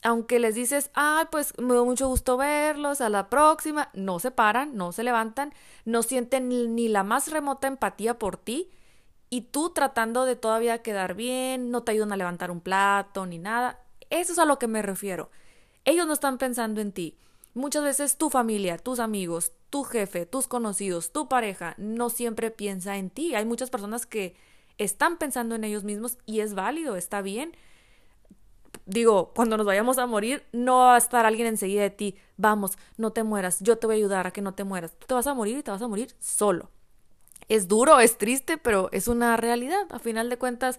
Aunque 0.03 0.39
les 0.39 0.55
dices, 0.55 0.91
ay, 0.95 1.27
pues 1.31 1.53
me 1.59 1.75
da 1.75 1.83
mucho 1.83 2.09
gusto 2.09 2.37
verlos, 2.37 3.01
a 3.01 3.09
la 3.09 3.29
próxima, 3.29 3.91
no 3.93 4.19
se 4.19 4.31
paran, 4.31 4.77
no 4.77 4.93
se 4.93 5.03
levantan, 5.03 5.53
no 5.85 6.03
sienten 6.03 6.49
ni 6.49 6.89
la 6.89 7.05
más 7.05 7.31
remota 7.31 7.69
empatía 7.69 8.19
por 8.19 8.37
ti 8.39 8.71
y 9.29 9.43
tú 9.43 9.71
tratando 9.71 10.25
de 10.25 10.37
todavía 10.37 10.83
quedar 10.83 11.15
bien, 11.15 11.71
no 11.71 11.83
te 11.83 11.93
ayudan 11.93 12.13
a 12.13 12.17
levantar 12.17 12.51
un 12.51 12.61
plato 12.61 13.27
ni 13.27 13.39
nada. 13.39 13.81
Eso 14.09 14.33
es 14.33 14.39
a 14.39 14.45
lo 14.45 14.59
que 14.59 14.67
me 14.67 14.83
refiero 14.83 15.31
ellos 15.85 16.07
no 16.07 16.13
están 16.13 16.39
pensando 16.39 16.81
en 16.81 16.93
ti. 16.93 17.17
Muchas 17.55 17.83
veces 17.83 18.17
tu 18.17 18.31
familia, 18.31 18.79
tus 18.79 19.01
amigos, 19.01 19.53
tu 19.71 19.83
jefe, 19.85 20.27
tus 20.27 20.47
conocidos, 20.47 21.13
tu 21.13 21.29
pareja 21.29 21.75
no 21.79 22.11
siempre 22.11 22.51
piensa 22.51 22.97
en 22.97 23.11
ti. 23.11 23.35
Hay 23.35 23.45
muchas 23.45 23.71
personas 23.71 24.07
que 24.07 24.37
están 24.79 25.19
pensando 25.19 25.55
en 25.55 25.65
ellos 25.65 25.85
mismos 25.85 26.19
y 26.27 26.41
es 26.41 26.55
válido, 26.55 26.97
está 26.97 27.23
bien. 27.23 27.57
Digo, 28.87 29.33
cuando 29.35 29.57
nos 29.57 29.67
vayamos 29.67 29.99
a 29.99 30.07
morir, 30.07 30.45
no 30.53 30.79
va 30.79 30.95
a 30.95 30.99
estar 30.99 31.27
alguien 31.27 31.47
enseguida 31.47 31.83
de 31.83 31.91
ti. 31.91 32.17
Vamos, 32.37 32.79
no 32.97 33.13
te 33.13 33.23
mueras, 33.23 33.61
yo 33.61 33.79
te 33.79 33.87
voy 33.87 33.97
a 33.97 33.99
ayudar 33.99 34.27
a 34.27 34.33
que 34.33 34.43
no 34.43 34.55
te 34.55 34.65
mueras. 34.65 34.93
Tú 34.99 35.07
te 35.07 35.15
vas 35.15 35.27
a 35.27 35.35
morir 35.35 35.59
y 35.59 35.63
te 35.63 35.71
vas 35.71 35.83
a 35.83 35.89
morir 35.89 36.15
solo. 36.19 36.71
Es 37.49 37.69
duro, 37.69 37.99
es 38.01 38.17
triste, 38.19 38.59
pero 38.59 38.89
es 38.93 39.09
una 39.09 39.37
realidad. 39.37 39.87
A 39.91 39.99
final 39.99 40.31
de 40.31 40.39
cuentas, 40.39 40.79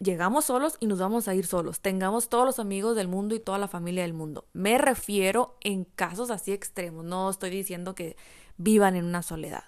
llegamos 0.00 0.46
solos 0.46 0.76
y 0.80 0.86
nos 0.86 0.98
vamos 0.98 1.28
a 1.28 1.34
ir 1.34 1.46
solos. 1.46 1.80
Tengamos 1.80 2.28
todos 2.28 2.44
los 2.44 2.58
amigos 2.58 2.96
del 2.96 3.08
mundo 3.08 3.34
y 3.34 3.40
toda 3.40 3.58
la 3.58 3.68
familia 3.68 4.02
del 4.02 4.12
mundo. 4.12 4.44
Me 4.52 4.78
refiero 4.78 5.56
en 5.62 5.84
casos 5.84 6.30
así 6.30 6.52
extremos. 6.52 7.04
No 7.04 7.30
estoy 7.30 7.50
diciendo 7.50 7.94
que 7.94 8.16
vivan 8.56 8.96
en 8.96 9.04
una 9.04 9.22
soledad. 9.22 9.64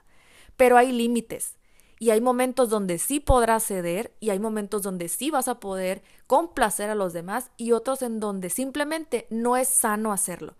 Pero 0.56 0.76
hay 0.76 0.92
límites. 0.92 1.56
Y 1.98 2.10
hay 2.10 2.20
momentos 2.20 2.68
donde 2.68 2.98
sí 2.98 3.20
podrás 3.20 3.64
ceder 3.64 4.14
y 4.20 4.30
hay 4.30 4.38
momentos 4.38 4.82
donde 4.82 5.08
sí 5.08 5.30
vas 5.30 5.48
a 5.48 5.60
poder 5.60 6.02
complacer 6.26 6.90
a 6.90 6.94
los 6.94 7.12
demás 7.12 7.50
y 7.56 7.72
otros 7.72 8.02
en 8.02 8.20
donde 8.20 8.50
simplemente 8.50 9.26
no 9.30 9.56
es 9.56 9.68
sano 9.68 10.12
hacerlo. 10.12 10.56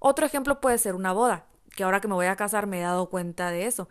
Otro 0.00 0.26
ejemplo 0.26 0.60
puede 0.60 0.78
ser 0.78 0.94
una 0.94 1.12
boda, 1.12 1.46
que 1.76 1.84
ahora 1.84 2.00
que 2.00 2.08
me 2.08 2.14
voy 2.14 2.26
a 2.26 2.36
casar 2.36 2.66
me 2.66 2.80
he 2.80 2.82
dado 2.82 3.08
cuenta 3.10 3.50
de 3.50 3.66
eso. 3.66 3.88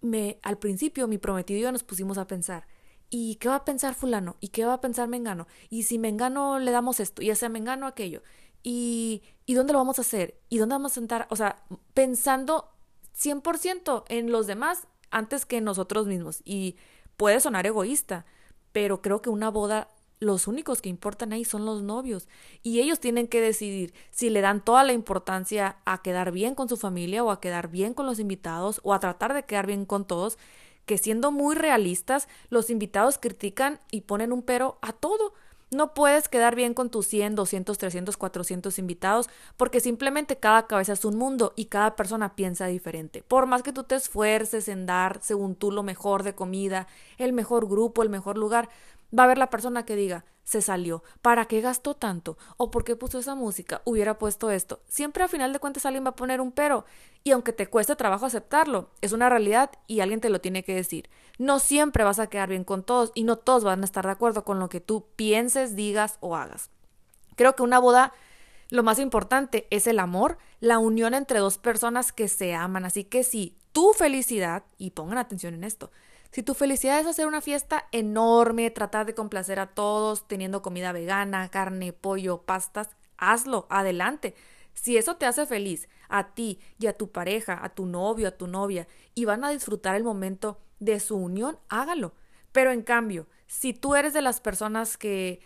Me, 0.00 0.38
al 0.42 0.58
principio 0.58 1.08
mi 1.08 1.18
prometido 1.18 1.58
y 1.58 1.62
yo 1.62 1.72
nos 1.72 1.84
pusimos 1.84 2.16
a 2.16 2.26
pensar, 2.26 2.66
¿Y 3.10 3.36
qué 3.36 3.48
va 3.48 3.56
a 3.56 3.64
pensar 3.64 3.94
fulano? 3.94 4.36
¿Y 4.40 4.48
qué 4.48 4.64
va 4.64 4.74
a 4.74 4.80
pensar 4.80 5.08
Mengano? 5.08 5.46
¿Y 5.70 5.84
si 5.84 5.98
Mengano 5.98 6.58
le 6.58 6.70
damos 6.70 7.00
esto? 7.00 7.22
¿Y 7.22 7.30
ese 7.30 7.48
Mengano 7.48 7.86
aquello? 7.86 8.22
¿Y, 8.62 9.22
¿Y 9.46 9.54
dónde 9.54 9.72
lo 9.72 9.78
vamos 9.78 9.98
a 9.98 10.02
hacer? 10.02 10.38
¿Y 10.48 10.58
dónde 10.58 10.74
vamos 10.74 10.92
a 10.92 10.96
sentar? 10.96 11.26
O 11.30 11.36
sea, 11.36 11.64
pensando 11.94 12.70
100% 13.16 14.04
en 14.08 14.30
los 14.30 14.46
demás 14.46 14.86
antes 15.10 15.46
que 15.46 15.60
nosotros 15.60 16.06
mismos. 16.06 16.42
Y 16.44 16.76
puede 17.16 17.40
sonar 17.40 17.66
egoísta, 17.66 18.26
pero 18.72 19.02
creo 19.02 19.22
que 19.22 19.30
una 19.30 19.50
boda 19.50 19.88
los 20.20 20.48
únicos 20.48 20.82
que 20.82 20.88
importan 20.88 21.32
ahí 21.32 21.44
son 21.44 21.64
los 21.64 21.82
novios 21.82 22.28
y 22.62 22.80
ellos 22.80 22.98
tienen 23.00 23.28
que 23.28 23.40
decidir 23.40 23.94
si 24.10 24.30
le 24.30 24.40
dan 24.40 24.64
toda 24.64 24.82
la 24.84 24.92
importancia 24.92 25.78
a 25.84 26.02
quedar 26.02 26.32
bien 26.32 26.54
con 26.54 26.68
su 26.68 26.76
familia 26.76 27.22
o 27.22 27.30
a 27.30 27.40
quedar 27.40 27.68
bien 27.68 27.94
con 27.94 28.06
los 28.06 28.18
invitados 28.18 28.80
o 28.82 28.94
a 28.94 29.00
tratar 29.00 29.32
de 29.34 29.44
quedar 29.44 29.66
bien 29.66 29.84
con 29.84 30.06
todos, 30.06 30.38
que 30.86 30.98
siendo 30.98 31.30
muy 31.30 31.54
realistas, 31.54 32.28
los 32.50 32.70
invitados 32.70 33.18
critican 33.18 33.80
y 33.90 34.02
ponen 34.02 34.32
un 34.32 34.42
pero 34.42 34.78
a 34.82 34.92
todo. 34.92 35.34
No 35.70 35.92
puedes 35.92 36.28
quedar 36.28 36.54
bien 36.54 36.72
con 36.72 36.88
tus 36.88 37.06
100, 37.08 37.34
200, 37.34 37.76
300, 37.76 38.16
400 38.16 38.78
invitados 38.78 39.28
porque 39.58 39.80
simplemente 39.80 40.38
cada 40.38 40.66
cabeza 40.66 40.94
es 40.94 41.04
un 41.04 41.16
mundo 41.16 41.52
y 41.56 41.66
cada 41.66 41.94
persona 41.94 42.34
piensa 42.34 42.66
diferente. 42.66 43.22
Por 43.22 43.44
más 43.44 43.62
que 43.62 43.74
tú 43.74 43.84
te 43.84 43.94
esfuerces 43.94 44.68
en 44.68 44.86
dar, 44.86 45.20
según 45.22 45.54
tú, 45.54 45.70
lo 45.70 45.82
mejor 45.82 46.22
de 46.22 46.34
comida, 46.34 46.86
el 47.18 47.34
mejor 47.34 47.68
grupo, 47.68 48.02
el 48.02 48.08
mejor 48.08 48.38
lugar, 48.38 48.70
Va 49.16 49.22
a 49.22 49.26
haber 49.26 49.38
la 49.38 49.50
persona 49.50 49.84
que 49.84 49.96
diga, 49.96 50.24
se 50.48 50.62
salió, 50.62 51.02
¿para 51.20 51.44
qué 51.44 51.60
gastó 51.60 51.94
tanto? 51.94 52.38
¿O 52.56 52.70
por 52.70 52.82
qué 52.82 52.96
puso 52.96 53.18
esa 53.18 53.34
música? 53.34 53.82
Hubiera 53.84 54.18
puesto 54.18 54.50
esto. 54.50 54.80
Siempre 54.88 55.22
a 55.22 55.28
final 55.28 55.52
de 55.52 55.58
cuentas 55.58 55.84
alguien 55.84 56.06
va 56.06 56.10
a 56.10 56.16
poner 56.16 56.40
un 56.40 56.52
pero. 56.52 56.86
Y 57.22 57.32
aunque 57.32 57.52
te 57.52 57.66
cueste 57.66 57.96
trabajo 57.96 58.24
aceptarlo, 58.24 58.88
es 59.02 59.12
una 59.12 59.28
realidad 59.28 59.70
y 59.86 60.00
alguien 60.00 60.22
te 60.22 60.30
lo 60.30 60.40
tiene 60.40 60.64
que 60.64 60.74
decir. 60.74 61.10
No 61.36 61.58
siempre 61.58 62.02
vas 62.02 62.18
a 62.18 62.28
quedar 62.28 62.48
bien 62.48 62.64
con 62.64 62.82
todos 62.82 63.12
y 63.14 63.24
no 63.24 63.36
todos 63.36 63.62
van 63.62 63.82
a 63.82 63.84
estar 63.84 64.06
de 64.06 64.12
acuerdo 64.12 64.44
con 64.44 64.58
lo 64.58 64.70
que 64.70 64.80
tú 64.80 65.06
pienses, 65.16 65.76
digas 65.76 66.16
o 66.20 66.34
hagas. 66.34 66.70
Creo 67.36 67.54
que 67.54 67.62
una 67.62 67.78
boda, 67.78 68.14
lo 68.70 68.82
más 68.82 68.98
importante 68.98 69.66
es 69.70 69.86
el 69.86 69.98
amor, 69.98 70.38
la 70.60 70.78
unión 70.78 71.12
entre 71.12 71.40
dos 71.40 71.58
personas 71.58 72.10
que 72.10 72.26
se 72.26 72.54
aman. 72.54 72.86
Así 72.86 73.04
que 73.04 73.22
si 73.22 73.58
tu 73.72 73.92
felicidad, 73.92 74.64
y 74.78 74.92
pongan 74.92 75.18
atención 75.18 75.52
en 75.52 75.64
esto, 75.64 75.90
si 76.30 76.42
tu 76.42 76.54
felicidad 76.54 77.00
es 77.00 77.06
hacer 77.06 77.26
una 77.26 77.40
fiesta 77.40 77.86
enorme, 77.90 78.70
tratar 78.70 79.06
de 79.06 79.14
complacer 79.14 79.58
a 79.58 79.68
todos, 79.68 80.28
teniendo 80.28 80.62
comida 80.62 80.92
vegana, 80.92 81.48
carne, 81.48 81.92
pollo, 81.92 82.42
pastas, 82.42 82.90
hazlo, 83.16 83.66
adelante. 83.70 84.34
Si 84.74 84.96
eso 84.96 85.16
te 85.16 85.26
hace 85.26 85.46
feliz 85.46 85.88
a 86.08 86.34
ti 86.34 86.60
y 86.78 86.86
a 86.86 86.96
tu 86.96 87.10
pareja, 87.10 87.58
a 87.62 87.70
tu 87.70 87.86
novio, 87.86 88.28
a 88.28 88.32
tu 88.32 88.46
novia, 88.46 88.86
y 89.14 89.24
van 89.24 89.42
a 89.44 89.50
disfrutar 89.50 89.96
el 89.96 90.04
momento 90.04 90.58
de 90.80 91.00
su 91.00 91.16
unión, 91.16 91.58
hágalo. 91.68 92.12
Pero 92.52 92.72
en 92.72 92.82
cambio, 92.82 93.26
si 93.46 93.72
tú 93.72 93.94
eres 93.94 94.12
de 94.12 94.22
las 94.22 94.40
personas 94.40 94.96
que 94.96 95.40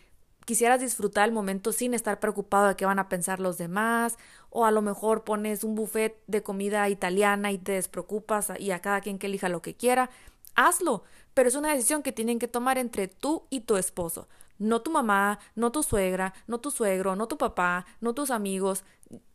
quisieras 0.45 0.81
disfrutar 0.81 1.29
el 1.29 1.35
momento 1.35 1.73
sin 1.73 1.95
estar 1.95 2.21
preocupado 2.21 2.69
de 2.69 2.77
qué 2.77 2.85
van 2.85 2.99
a 2.99 3.09
pensar 3.09 3.41
los 3.41 3.59
demás, 3.59 4.19
o 4.51 4.67
a 4.67 4.71
lo 4.71 4.83
mejor 4.83 5.25
pones 5.25 5.65
un 5.65 5.75
buffet 5.75 6.21
de 6.27 6.43
comida 6.43 6.89
italiana 6.89 7.53
y 7.53 7.59
te 7.59 7.73
despreocupas 7.73 8.53
y 8.59 8.73
a 8.73 8.81
cada 8.81 9.01
quien 9.01 9.19
que 9.19 9.29
elija 9.29 9.49
lo 9.49 9.63
que 9.63 9.75
quiera, 9.75 10.11
hazlo, 10.55 11.05
pero 11.35 11.49
es 11.49 11.55
una 11.55 11.73
decisión 11.73 12.03
que 12.03 12.13
tienen 12.13 12.39
que 12.39 12.49
tomar 12.49 12.79
entre 12.79 13.09
tú 13.09 13.47
y 13.51 13.61
tu 13.61 13.77
esposo. 13.77 14.29
No 14.59 14.81
tu 14.81 14.93
mamá, 14.93 15.41
no 15.57 15.73
tu 15.73 15.83
suegra, 15.83 16.35
no 16.47 16.61
tu 16.61 16.71
suegro, 16.71 17.17
no 17.17 17.27
tu 17.27 17.37
papá, 17.37 17.85
no 18.01 18.15
tus 18.15 18.31
amigos. 18.31 18.85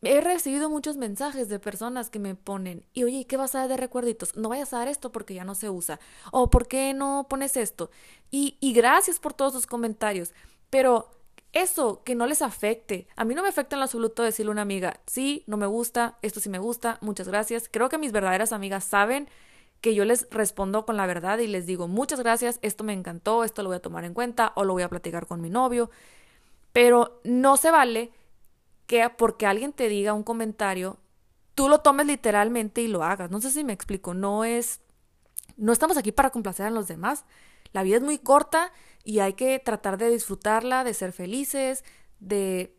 He 0.02 0.22
recibido 0.22 0.70
muchos 0.70 0.96
mensajes 0.96 1.50
de 1.50 1.60
personas 1.60 2.10
que 2.10 2.18
me 2.18 2.36
ponen, 2.36 2.86
y 2.94 3.04
oye, 3.04 3.26
¿qué 3.26 3.36
vas 3.36 3.54
a 3.54 3.60
dar 3.60 3.68
de 3.68 3.78
recuerditos? 3.78 4.38
No 4.38 4.50
vayas 4.50 4.74
a 4.74 4.78
dar 4.78 4.88
esto 4.88 5.12
porque 5.12 5.34
ya 5.34 5.44
no 5.44 5.54
se 5.54 5.70
usa. 5.70 6.00
O 6.32 6.50
¿por 6.50 6.68
qué 6.68 6.94
no 6.94 7.28
pones 7.30 7.58
esto? 7.58 7.92
Y, 8.32 8.58
gracias 8.74 9.20
por 9.20 9.34
todos 9.34 9.54
sus 9.54 9.68
comentarios. 9.68 10.34
Pero 10.70 11.10
eso, 11.52 12.04
que 12.04 12.16
no 12.16 12.26
les 12.26 12.42
afecte. 12.42 13.08
A 13.16 13.26
mí 13.26 13.36
no 13.36 13.44
me 13.44 13.50
afecta 13.50 13.76
en 13.76 13.80
lo 13.82 13.84
absoluto 13.84 14.24
decirle 14.24 14.52
a 14.52 14.54
una 14.54 14.62
amiga, 14.62 15.02
sí, 15.08 15.44
no 15.48 15.58
me 15.58 15.66
gusta, 15.66 16.18
esto 16.22 16.40
sí 16.40 16.50
me 16.50 16.60
gusta, 16.60 17.00
muchas 17.02 17.28
gracias. 17.28 17.68
Creo 17.70 17.90
que 17.90 17.98
mis 17.98 18.12
verdaderas 18.12 18.54
amigas 18.54 18.84
saben 18.84 19.28
que 19.88 19.96
yo 19.96 20.04
les 20.04 20.28
respondo 20.32 20.86
con 20.86 20.98
la 20.98 21.06
verdad 21.06 21.40
y 21.40 21.48
les 21.48 21.66
digo 21.66 21.88
muchas 21.88 22.20
gracias, 22.20 22.60
esto 22.62 22.84
me 22.84 22.92
encantó, 22.92 23.46
esto 23.46 23.64
lo 23.64 23.70
voy 23.70 23.78
a 23.78 23.82
tomar 23.82 24.04
en 24.04 24.14
cuenta 24.14 24.52
o 24.58 24.66
lo 24.66 24.74
voy 24.74 24.84
a 24.84 24.90
platicar 24.90 25.28
con 25.28 25.40
mi 25.40 25.50
novio. 25.50 25.90
Pero 26.74 27.22
no 27.24 27.56
se 27.56 27.72
vale 27.72 28.12
que 28.86 29.10
porque 29.18 29.46
alguien 29.46 29.72
te 29.72 29.88
diga 29.88 30.12
un 30.12 30.24
comentario, 30.24 30.98
tú 31.56 31.70
lo 31.70 31.80
tomes 31.80 32.06
literalmente 32.06 32.82
y 32.82 32.90
lo 32.90 33.02
hagas. 33.02 33.32
No 33.32 33.40
sé 33.40 33.50
si 33.50 33.64
me 33.64 33.72
explico, 33.72 34.14
no 34.14 34.44
es 34.44 34.82
no 35.56 35.72
estamos 35.72 35.96
aquí 35.96 36.12
para 36.12 36.32
complacer 36.32 36.66
a 36.66 36.70
los 36.70 36.90
demás. 36.90 37.24
La 37.72 37.84
vida 37.84 37.96
es 37.96 38.04
muy 38.04 38.18
corta 38.18 38.74
y 39.06 39.20
hay 39.20 39.36
que 39.36 39.58
tratar 39.60 39.98
de 39.98 40.10
disfrutarla, 40.10 40.84
de 40.84 40.94
ser 40.94 41.14
felices, 41.14 41.86
de 42.20 42.77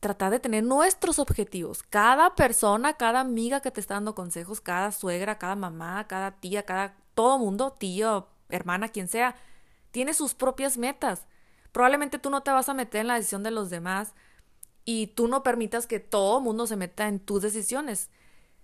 tratar 0.00 0.30
de 0.30 0.40
tener 0.40 0.62
nuestros 0.62 1.18
objetivos. 1.18 1.82
Cada 1.82 2.34
persona, 2.34 2.94
cada 2.94 3.20
amiga 3.20 3.60
que 3.60 3.70
te 3.70 3.80
está 3.80 3.94
dando 3.94 4.14
consejos, 4.14 4.60
cada 4.60 4.92
suegra, 4.92 5.38
cada 5.38 5.56
mamá, 5.56 6.06
cada 6.06 6.32
tía, 6.32 6.64
cada 6.64 6.96
todo 7.14 7.38
mundo, 7.38 7.72
tío, 7.72 8.28
hermana, 8.48 8.88
quien 8.88 9.08
sea, 9.08 9.36
tiene 9.90 10.14
sus 10.14 10.34
propias 10.34 10.76
metas. 10.76 11.26
Probablemente 11.72 12.18
tú 12.18 12.30
no 12.30 12.42
te 12.42 12.50
vas 12.50 12.68
a 12.68 12.74
meter 12.74 13.02
en 13.02 13.06
la 13.08 13.14
decisión 13.14 13.42
de 13.42 13.50
los 13.50 13.70
demás 13.70 14.14
y 14.84 15.08
tú 15.08 15.28
no 15.28 15.42
permitas 15.42 15.86
que 15.86 16.00
todo 16.00 16.40
mundo 16.40 16.66
se 16.66 16.76
meta 16.76 17.08
en 17.08 17.18
tus 17.18 17.42
decisiones. 17.42 18.10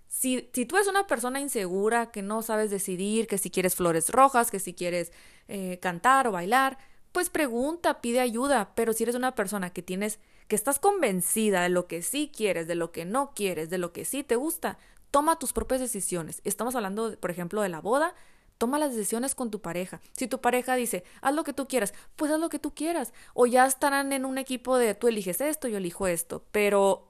Si, 0.06 0.50
si, 0.52 0.66
tú 0.66 0.76
eres 0.76 0.88
una 0.88 1.06
persona 1.06 1.40
insegura, 1.40 2.10
que 2.10 2.20
no 2.20 2.42
sabes 2.42 2.70
decidir, 2.70 3.26
que 3.26 3.38
si 3.38 3.50
quieres 3.50 3.74
flores 3.74 4.10
rojas, 4.10 4.50
que 4.50 4.60
si 4.60 4.74
quieres 4.74 5.12
eh, 5.48 5.78
cantar 5.80 6.28
o 6.28 6.32
bailar, 6.32 6.78
pues 7.12 7.30
pregunta, 7.30 8.00
pide 8.00 8.20
ayuda, 8.20 8.74
pero 8.74 8.92
si 8.92 9.02
eres 9.04 9.14
una 9.14 9.34
persona 9.34 9.70
que 9.70 9.82
tienes 9.82 10.18
que 10.52 10.56
estás 10.56 10.78
convencida 10.78 11.62
de 11.62 11.70
lo 11.70 11.86
que 11.86 12.02
sí 12.02 12.30
quieres, 12.30 12.66
de 12.66 12.74
lo 12.74 12.92
que 12.92 13.06
no 13.06 13.32
quieres, 13.34 13.70
de 13.70 13.78
lo 13.78 13.94
que 13.94 14.04
sí 14.04 14.22
te 14.22 14.36
gusta, 14.36 14.76
toma 15.10 15.38
tus 15.38 15.54
propias 15.54 15.80
decisiones. 15.80 16.42
Estamos 16.44 16.74
hablando, 16.74 17.18
por 17.18 17.30
ejemplo, 17.30 17.62
de 17.62 17.70
la 17.70 17.80
boda. 17.80 18.14
Toma 18.58 18.78
las 18.78 18.94
decisiones 18.94 19.34
con 19.34 19.50
tu 19.50 19.62
pareja. 19.62 20.02
Si 20.14 20.26
tu 20.26 20.42
pareja 20.42 20.74
dice, 20.74 21.04
haz 21.22 21.34
lo 21.34 21.42
que 21.42 21.54
tú 21.54 21.68
quieras, 21.68 21.94
pues 22.16 22.30
haz 22.30 22.38
lo 22.38 22.50
que 22.50 22.58
tú 22.58 22.74
quieras. 22.74 23.14
O 23.32 23.46
ya 23.46 23.64
estarán 23.64 24.12
en 24.12 24.26
un 24.26 24.36
equipo 24.36 24.76
de 24.76 24.94
tú 24.94 25.08
eliges 25.08 25.40
esto, 25.40 25.68
yo 25.68 25.78
elijo 25.78 26.06
esto. 26.06 26.44
Pero 26.52 27.08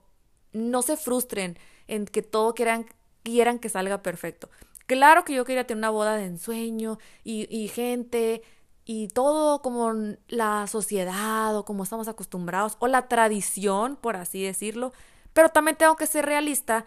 no 0.53 0.81
se 0.81 0.95
frustren 0.95 1.59
en 1.89 2.05
que 2.05 2.21
todo 2.21 2.53
quieran, 2.53 2.85
quieran 3.23 3.59
que 3.59 3.67
salga 3.67 4.01
perfecto. 4.01 4.49
Claro 4.85 5.25
que 5.25 5.33
yo 5.33 5.43
quería 5.43 5.67
tener 5.67 5.79
una 5.79 5.89
boda 5.89 6.15
de 6.15 6.27
ensueño 6.27 6.97
y, 7.25 7.53
y 7.53 7.67
gente 7.67 8.41
y 8.85 9.07
todo 9.07 9.61
como 9.61 9.93
la 10.27 10.67
sociedad 10.67 11.55
o 11.55 11.65
como 11.65 11.83
estamos 11.83 12.07
acostumbrados 12.07 12.77
o 12.79 12.87
la 12.87 13.07
tradición, 13.07 13.95
por 13.95 14.15
así 14.15 14.43
decirlo, 14.43 14.91
pero 15.33 15.49
también 15.49 15.77
tengo 15.77 15.95
que 15.95 16.07
ser 16.07 16.25
realista 16.25 16.85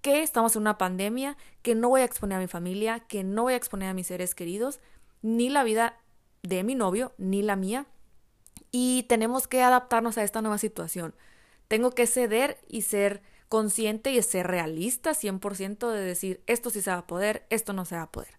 que 0.00 0.22
estamos 0.22 0.54
en 0.54 0.62
una 0.62 0.78
pandemia, 0.78 1.36
que 1.62 1.74
no 1.74 1.88
voy 1.88 2.02
a 2.02 2.04
exponer 2.04 2.38
a 2.38 2.40
mi 2.40 2.46
familia, 2.46 3.00
que 3.00 3.24
no 3.24 3.44
voy 3.44 3.54
a 3.54 3.56
exponer 3.56 3.88
a 3.88 3.94
mis 3.94 4.06
seres 4.06 4.34
queridos, 4.34 4.80
ni 5.22 5.48
la 5.48 5.64
vida 5.64 5.98
de 6.42 6.62
mi 6.62 6.74
novio, 6.74 7.12
ni 7.18 7.42
la 7.42 7.56
mía, 7.56 7.86
y 8.70 9.04
tenemos 9.04 9.48
que 9.48 9.62
adaptarnos 9.62 10.18
a 10.18 10.22
esta 10.22 10.42
nueva 10.42 10.58
situación. 10.58 11.14
Tengo 11.66 11.90
que 11.90 12.06
ceder 12.06 12.58
y 12.68 12.82
ser 12.82 13.22
consciente 13.48 14.12
y 14.12 14.22
ser 14.22 14.46
realista 14.46 15.12
100% 15.12 15.90
de 15.90 16.00
decir 16.00 16.42
esto 16.46 16.70
sí 16.70 16.82
se 16.82 16.90
va 16.90 16.98
a 16.98 17.06
poder, 17.06 17.46
esto 17.50 17.72
no 17.72 17.84
se 17.84 17.96
va 17.96 18.02
a 18.02 18.12
poder. 18.12 18.37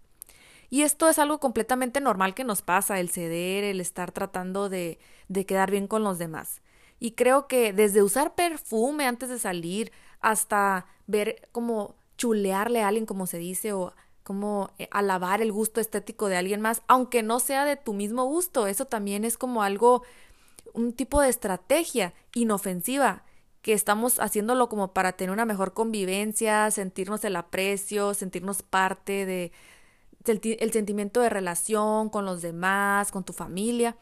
Y 0.69 0.83
esto 0.83 1.09
es 1.09 1.19
algo 1.19 1.39
completamente 1.39 2.01
normal 2.01 2.35
que 2.35 2.43
nos 2.43 2.61
pasa, 2.61 2.99
el 2.99 3.09
ceder, 3.09 3.63
el 3.63 3.81
estar 3.81 4.11
tratando 4.11 4.69
de, 4.69 4.99
de 5.27 5.45
quedar 5.45 5.71
bien 5.71 5.87
con 5.87 6.03
los 6.03 6.19
demás. 6.19 6.61
Y 6.99 7.11
creo 7.11 7.47
que 7.47 7.73
desde 7.73 8.03
usar 8.03 8.35
perfume 8.35 9.07
antes 9.07 9.29
de 9.29 9.39
salir 9.39 9.91
hasta 10.19 10.85
ver 11.07 11.47
como 11.51 11.95
chulearle 12.17 12.81
a 12.81 12.89
alguien, 12.89 13.05
como 13.05 13.25
se 13.25 13.37
dice, 13.37 13.73
o 13.73 13.93
como 14.23 14.69
eh, 14.77 14.87
alabar 14.91 15.41
el 15.41 15.51
gusto 15.51 15.81
estético 15.81 16.27
de 16.27 16.37
alguien 16.37 16.61
más, 16.61 16.83
aunque 16.87 17.23
no 17.23 17.39
sea 17.39 17.65
de 17.65 17.77
tu 17.77 17.93
mismo 17.93 18.25
gusto, 18.25 18.67
eso 18.67 18.85
también 18.85 19.23
es 19.25 19.37
como 19.37 19.63
algo, 19.63 20.03
un 20.73 20.93
tipo 20.93 21.21
de 21.21 21.29
estrategia 21.29 22.13
inofensiva 22.35 23.23
que 23.61 23.73
estamos 23.73 24.19
haciéndolo 24.19 24.69
como 24.69 24.93
para 24.93 25.13
tener 25.13 25.31
una 25.31 25.45
mejor 25.45 25.73
convivencia, 25.73 26.69
sentirnos 26.71 27.23
el 27.23 27.35
aprecio, 27.37 28.13
sentirnos 28.13 28.61
parte 28.61 29.25
de, 29.25 29.51
el, 30.25 30.71
sentimiento 30.71 31.21
de 31.21 31.29
relación 31.29 32.09
con 32.09 32.25
los 32.25 32.41
demás, 32.41 33.11
con 33.11 33.23
tu 33.23 33.33
familia, 33.33 33.97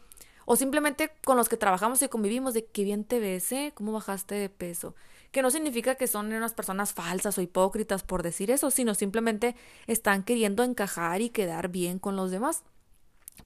o 0.46 0.56
simplemente 0.56 1.12
con 1.26 1.38
los 1.38 1.50
que 1.50 1.58
trabajamos 1.58 2.02
y 2.02 2.08
convivimos 2.08 2.54
de 2.54 2.66
qué 2.66 2.84
bien 2.84 3.04
te 3.04 3.20
ves, 3.20 3.52
¿eh? 3.52 3.72
¿Cómo 3.76 3.92
bajaste 3.92 4.36
de 4.36 4.50
peso? 4.50 4.96
Que 5.32 5.42
no 5.42 5.52
significa 5.52 5.96
que 5.96 6.08
son 6.08 6.32
unas 6.32 6.54
personas 6.54 6.94
falsas 6.94 7.38
o 7.38 7.42
hipócritas 7.42 8.04
por 8.04 8.24
decir 8.24 8.50
eso, 8.50 8.72
sino 8.72 8.96
simplemente 8.96 9.56
están 9.86 10.24
queriendo 10.24 10.64
encajar 10.64 11.22
y 11.22 11.30
quedar 11.30 11.68
bien 11.68 12.00
con 12.00 12.16
los 12.16 12.32
demás. 12.32 12.64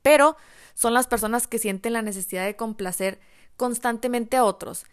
Pero 0.01 0.37
son 0.73 0.93
las 0.93 1.07
personas 1.07 1.47
que 1.47 1.59
sienten 1.59 1.93
la 1.93 2.01
necesidad 2.01 2.45
de 2.45 2.55
complacer 2.55 3.19
constantemente 3.57 4.37
a 4.37 4.45
otros. 4.45 4.85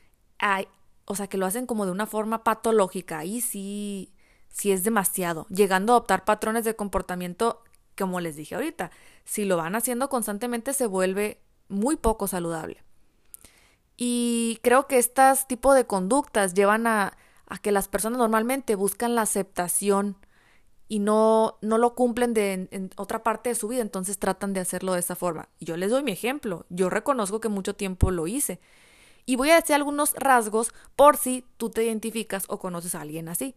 o 1.04 1.14
sea, 1.14 1.26
que 1.26 1.38
lo 1.38 1.46
hacen 1.46 1.66
como 1.66 1.86
de 1.86 1.92
una 1.92 2.06
forma 2.06 2.42
patológica. 2.44 3.18
Ahí 3.18 3.40
sí, 3.40 4.12
sí 4.48 4.72
es 4.72 4.82
demasiado. 4.84 5.46
Llegando 5.48 5.92
a 5.92 5.96
adoptar 5.96 6.24
patrones 6.24 6.64
de 6.64 6.76
comportamiento 6.76 7.62
como 7.98 8.20
les 8.20 8.36
dije 8.36 8.54
ahorita, 8.54 8.90
si 9.24 9.44
lo 9.44 9.56
van 9.56 9.74
haciendo 9.74 10.08
constantemente 10.08 10.72
se 10.72 10.86
vuelve 10.86 11.40
muy 11.68 11.96
poco 11.96 12.26
saludable. 12.26 12.82
Y 13.96 14.60
creo 14.62 14.86
que 14.86 14.98
estas 14.98 15.48
tipo 15.48 15.74
de 15.74 15.86
conductas 15.86 16.54
llevan 16.54 16.86
a, 16.86 17.16
que 17.62 17.72
las 17.72 17.88
personas 17.88 18.18
normalmente 18.18 18.76
buscan 18.76 19.14
la 19.14 19.22
aceptación 19.22 20.16
y 20.86 21.00
no, 21.00 21.58
no 21.60 21.78
lo 21.78 21.94
cumplen 21.94 22.32
de, 22.32 22.68
en, 22.70 22.90
otra 22.96 23.22
parte 23.22 23.50
de 23.50 23.54
su 23.54 23.68
vida, 23.68 23.82
entonces 23.82 24.18
tratan 24.18 24.52
de 24.52 24.60
hacerlo 24.60 24.94
de 24.94 25.00
esa 25.00 25.16
forma. 25.16 25.48
Yo 25.60 25.76
les 25.76 25.90
doy 25.90 26.02
mi 26.02 26.12
ejemplo, 26.12 26.64
yo 26.70 26.88
reconozco 26.88 27.40
que 27.40 27.48
mucho 27.48 27.74
tiempo 27.74 28.10
lo 28.10 28.26
hice. 28.26 28.60
Y 29.26 29.36
voy 29.36 29.50
a 29.50 29.56
decir 29.56 29.74
algunos 29.74 30.14
rasgos 30.14 30.72
por 30.96 31.16
si 31.16 31.44
tú 31.58 31.68
te 31.68 31.84
identificas 31.84 32.44
o 32.48 32.58
conoces 32.58 32.94
a 32.94 33.02
alguien 33.02 33.28
así. 33.28 33.54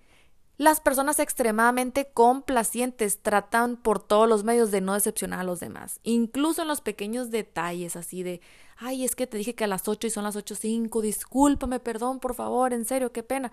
Las 0.62 0.80
personas 0.80 1.20
extremadamente 1.20 2.10
complacientes 2.13 3.20
tratan 3.22 3.77
por 3.77 4.00
todos 4.01 4.30
los 4.30 4.44
medios 4.44 4.70
de 4.70 4.82
no 4.82 4.94
decepcionar 4.94 5.39
a 5.39 5.44
los 5.44 5.60
demás, 5.60 6.00
incluso 6.03 6.62
en 6.62 6.68
los 6.68 6.82
pequeños 6.82 7.32
detalles, 7.32 7.96
así 7.96 8.22
de, 8.22 8.41
ay, 8.77 9.03
es 9.03 9.15
que 9.15 9.25
te 9.25 9.38
dije 9.38 9.56
que 9.56 9.63
a 9.63 9.68
las 9.68 9.88
8 9.88 10.08
y 10.08 10.10
son 10.12 10.24
las 10.24 10.36
8.05, 10.36 11.01
discúlpame, 11.01 11.80
perdón, 11.80 12.20
por 12.20 12.36
favor, 12.36 12.74
en 12.74 12.86
serio, 12.86 13.12
qué 13.12 13.24
pena. 13.24 13.51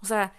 O 0.00 0.06
sea, 0.06 0.32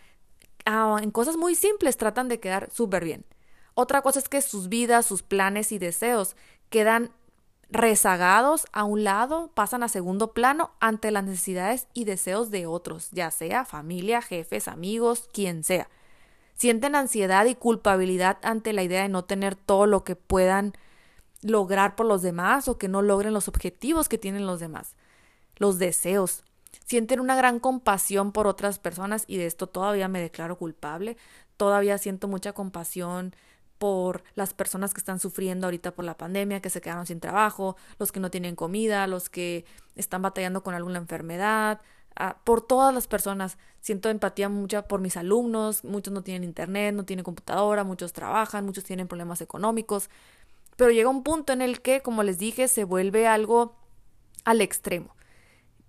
Ah, 0.72 0.98
en 1.01 1.12
cosas 1.12 1.36
muy 1.36 1.56
simples 1.56 1.98
tratan 1.98 2.28
de 2.28 2.39
quedar 2.39 2.70
súper 2.72 3.04
bien. 3.04 3.25
Otra 3.74 4.04
cosa 4.04 4.20
es 4.20 4.30
que 4.30 4.42
sus 4.42 4.70
vidas, 4.70 5.06
sus 5.06 5.24
planes 5.24 5.72
y 5.72 5.80
deseos 5.80 6.36
quedan 6.70 7.12
rezagados 7.72 8.68
a 8.72 8.84
un 8.84 9.04
lado, 9.04 9.51
pasan 9.56 9.82
a 9.82 9.89
segundo 9.89 10.34
plano 10.34 10.72
ante 10.80 11.10
las 11.10 11.24
necesidades 11.24 11.88
y 11.94 12.04
deseos 12.04 12.51
de 12.51 12.68
otros, 12.68 13.10
ya 13.12 13.32
sea 13.32 13.66
familia, 13.66 14.22
jefes, 14.22 14.68
amigos, 14.68 15.28
quien 15.34 15.63
sea. 15.63 15.89
Sienten 16.60 16.94
ansiedad 16.96 17.46
y 17.46 17.56
culpabilidad 17.56 18.38
ante 18.44 18.74
la 18.74 18.84
idea 18.84 19.04
de 19.04 19.08
no 19.08 19.24
tener 19.24 19.56
todo 19.56 19.86
lo 19.86 20.04
que 20.04 20.18
puedan 20.18 20.74
lograr 21.42 21.96
por 21.96 22.06
los 22.06 22.22
demás 22.22 22.68
o 22.68 22.78
que 22.78 22.89
no 22.89 23.01
logren 23.01 23.34
los 23.34 23.48
objetivos 23.48 24.10
que 24.10 24.18
tienen 24.18 24.46
los 24.46 24.60
demás. 24.60 24.98
Los 25.56 25.80
deseos 25.80 26.44
sienten 26.86 27.22
una 27.22 27.38
gran 27.38 27.62
compasión 27.62 28.34
por 28.34 28.46
otras 28.46 28.78
personas 28.78 29.24
y 29.25 29.38
de 29.38 29.46
esto 29.46 29.68
todavía 29.68 30.10
me 30.10 30.20
declaro 30.20 30.58
culpable. 30.58 31.16
Todavía 31.56 31.98
siento 31.98 32.28
mucha 32.28 32.51
compasión 32.51 33.34
por 33.78 34.25
las 34.36 34.54
personas 34.54 34.94
que 34.94 35.00
están 35.00 35.22
sufriendo 35.22 35.66
ahorita 35.66 35.92
por 35.92 36.04
la 36.04 36.18
pandemia, 36.18 36.62
que 36.62 36.70
se 36.70 36.82
quedaron 36.82 37.06
sin 37.06 37.22
trabajo, 37.22 37.78
los 38.00 38.12
que 38.12 38.20
no 38.20 38.30
tienen 38.30 38.58
comida, 38.58 39.08
los 39.08 39.30
que 39.30 39.63
están 39.96 40.22
batallando 40.22 40.62
con 40.62 40.74
alguna 40.75 41.00
enfermedad, 41.00 41.80
por 42.44 42.62
todas 42.62 42.94
las 42.94 43.08
personas. 43.08 43.58
Siento 43.82 44.10
empatía 44.10 44.50
mucha 44.50 44.88
por 44.88 45.00
mis 45.00 45.18
alumnos, 45.18 45.84
muchos 45.84 46.14
no 46.14 46.22
tienen 46.22 46.44
internet, 46.44 46.94
no 46.94 47.06
tienen 47.06 47.24
computadora, 47.24 47.84
muchos 47.84 48.14
trabajan, 48.14 48.66
muchos 48.66 48.84
tienen 48.84 49.08
problemas 49.08 49.42
económicos, 49.42 50.10
pero 50.76 50.92
llega 50.92 51.10
un 51.10 51.24
punto 51.24 51.54
en 51.54 51.62
el 51.62 51.82
que, 51.82 52.02
como 52.02 52.24
les 52.24 52.38
dije, 52.38 52.68
se 52.68 52.84
vuelve 52.84 53.28
algo 53.28 53.76
al 54.46 54.62
extremo. 54.62 55.16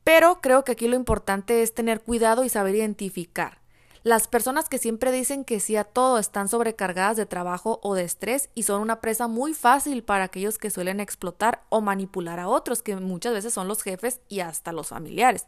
Pero 0.05 0.41
creo 0.41 0.65
que 0.65 0.73
aquí 0.73 0.89
lo 0.89 0.97
importante 0.97 1.63
es 1.63 1.75
tener 1.75 2.01
cuidado 2.01 2.45
y 2.45 2.49
saber 2.49 2.75
identificar. 2.75 3.61
Las 4.03 4.29
personas 4.29 4.71
que 4.71 4.79
siempre 4.79 5.13
dicen 5.13 5.45
que 5.45 5.61
sí 5.61 5.77
a 5.77 5.85
todo 5.85 6.19
están 6.19 6.49
sobrecargadas 6.49 7.19
de 7.19 7.27
trabajo 7.27 7.81
o 7.83 7.95
de 7.95 8.05
estrés 8.05 8.49
y 8.55 8.63
son 8.63 8.81
una 8.81 9.01
presa 9.03 9.29
muy 9.29 9.53
fácil 9.53 10.03
para 10.03 10.25
aquellos 10.25 10.57
que 10.57 10.71
suelen 10.71 11.01
explotar 11.01 11.63
o 11.69 11.83
manipular 11.83 12.41
a 12.41 12.49
otros, 12.49 12.83
que 12.83 12.97
muchas 12.97 13.35
veces 13.35 13.53
son 13.53 13.69
los 13.69 13.83
jefes 13.83 14.21
y 14.29 14.41
hasta 14.41 14.73
los 14.73 14.89
familiares. 14.89 15.47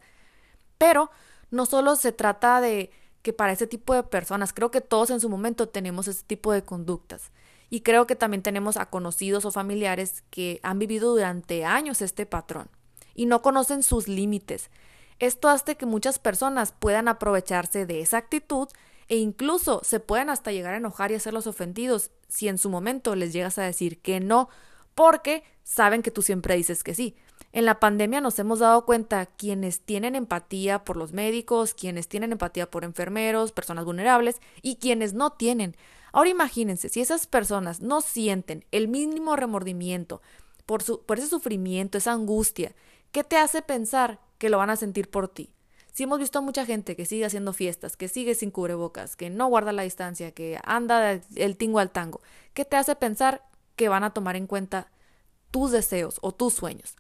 Pero 0.79 1.11
no 1.51 1.67
solo 1.67 1.97
se 1.97 2.13
trata 2.13 2.61
de 2.61 2.91
que 3.23 3.33
para 3.33 3.53
ese 3.53 3.67
tipo 3.67 3.95
de 3.95 4.03
personas, 4.03 4.53
creo 4.53 4.71
que 4.71 4.81
todos 4.81 5.11
en 5.11 5.21
su 5.21 5.29
momento 5.29 5.69
tenemos 5.69 6.09
ese 6.09 6.25
tipo 6.25 6.53
de 6.53 6.65
conductas. 6.65 7.31
Y 7.71 7.81
creo 7.81 8.07
que 8.07 8.17
también 8.17 8.43
tenemos 8.43 8.77
a 8.77 8.87
conocidos 8.87 9.45
o 9.45 9.53
familiares 9.53 10.25
que 10.31 10.61
han 10.63 10.79
vivido 10.79 11.13
durante 11.13 11.65
años 11.65 12.03
este 12.03 12.27
patrón 12.27 12.69
y 13.15 13.27
no 13.27 13.43
conocen 13.43 13.83
sus 13.83 14.09
límites. 14.09 14.71
Esto 15.19 15.49
hace 15.49 15.77
que 15.77 15.87
muchas 15.87 16.19
personas 16.19 16.75
puedan 16.79 17.09
aprovecharse 17.09 17.87
de 17.87 18.01
esa 18.01 18.19
actitud 18.19 18.69
e 19.09 19.17
incluso 19.17 19.81
se 19.85 20.01
pueden 20.01 20.31
hasta 20.31 20.53
llegar 20.53 20.75
a 20.75 20.79
enojar 20.79 21.13
y 21.13 21.15
hacer 21.15 21.33
los 21.33 21.47
ofendidos 21.47 22.11
si 22.29 22.49
en 22.49 22.59
su 22.59 22.71
momento 22.71 23.15
les 23.15 23.33
llegas 23.33 23.59
a 23.59 23.63
decir 23.63 24.01
que 24.01 24.21
no, 24.21 24.49
porque 24.95 25.45
saben 25.63 26.03
que 26.03 26.11
tú 26.11 26.23
siempre 26.23 26.57
dices 26.57 26.83
que 26.83 26.95
sí. 26.95 27.17
En 27.53 27.67
la 27.67 27.81
pandemia 27.81 28.21
nos 28.21 28.39
hemos 28.39 28.61
dado 28.61 28.85
cuenta 28.87 29.27
quienes 29.27 29.81
tienen 29.81 30.15
empatía 30.15 30.85
por 30.85 30.97
los 30.97 31.13
médicos, 31.13 31.75
quienes 31.75 32.09
tienen 32.09 32.33
empatía 32.33 32.71
por 32.71 32.85
enfermeros, 32.85 33.53
personas 33.53 33.85
vulnerables 33.85 34.41
y 34.63 34.77
quienes 34.77 35.13
no 35.13 35.33
tienen. 35.33 35.77
Ahora 36.13 36.31
imagínense, 36.31 36.89
si 36.89 37.01
esas 37.01 37.27
personas 37.27 37.81
no 37.81 38.01
sienten 38.01 38.65
el 38.71 38.89
mínimo 38.89 39.37
remordimiento 39.37 40.23
por, 40.67 40.83
su, 40.83 41.03
por 41.03 41.19
ese 41.19 41.29
sufrimiento, 41.29 41.99
esa 41.99 42.13
angustia, 42.13 42.75
¿Qué 43.13 43.25
te 43.25 43.37
hace 43.37 43.61
pensar 43.61 44.21
que 44.39 44.49
lo 44.49 44.57
van 44.57 44.71
a 44.71 44.77
sentir 44.77 45.11
por 45.11 45.29
ti? 45.29 45.53
Si 45.93 46.05
hemos 46.05 46.19
visto 46.19 46.39
a 46.39 46.43
mucha 46.43 46.65
gente 46.65 46.97
que 46.97 47.05
sigue 47.05 47.27
haciendo 47.27 47.53
fiestas, 47.53 47.99
que 47.99 48.09
sigue 48.09 48.35
sin 48.35 48.51
cubrebocas, 48.51 49.17
que 49.17 49.29
no 49.29 49.49
guarda 49.49 49.73
la 49.73 49.83
distancia, 49.83 50.33
que 50.33 50.59
anda 50.65 51.21
el 51.37 51.57
tingo 51.59 51.79
al 51.79 51.91
tango, 51.91 52.23
¿qué 52.55 52.65
te 52.65 52.77
hace 52.77 52.97
pensar 52.97 53.45
que 53.77 53.91
van 53.91 54.03
a 54.03 54.15
tomar 54.15 54.37
en 54.37 54.47
cuenta 54.47 54.91
tus 55.51 55.73
deseos 55.73 56.19
o 56.23 56.33
tus 56.33 56.55
sueños? 56.55 56.97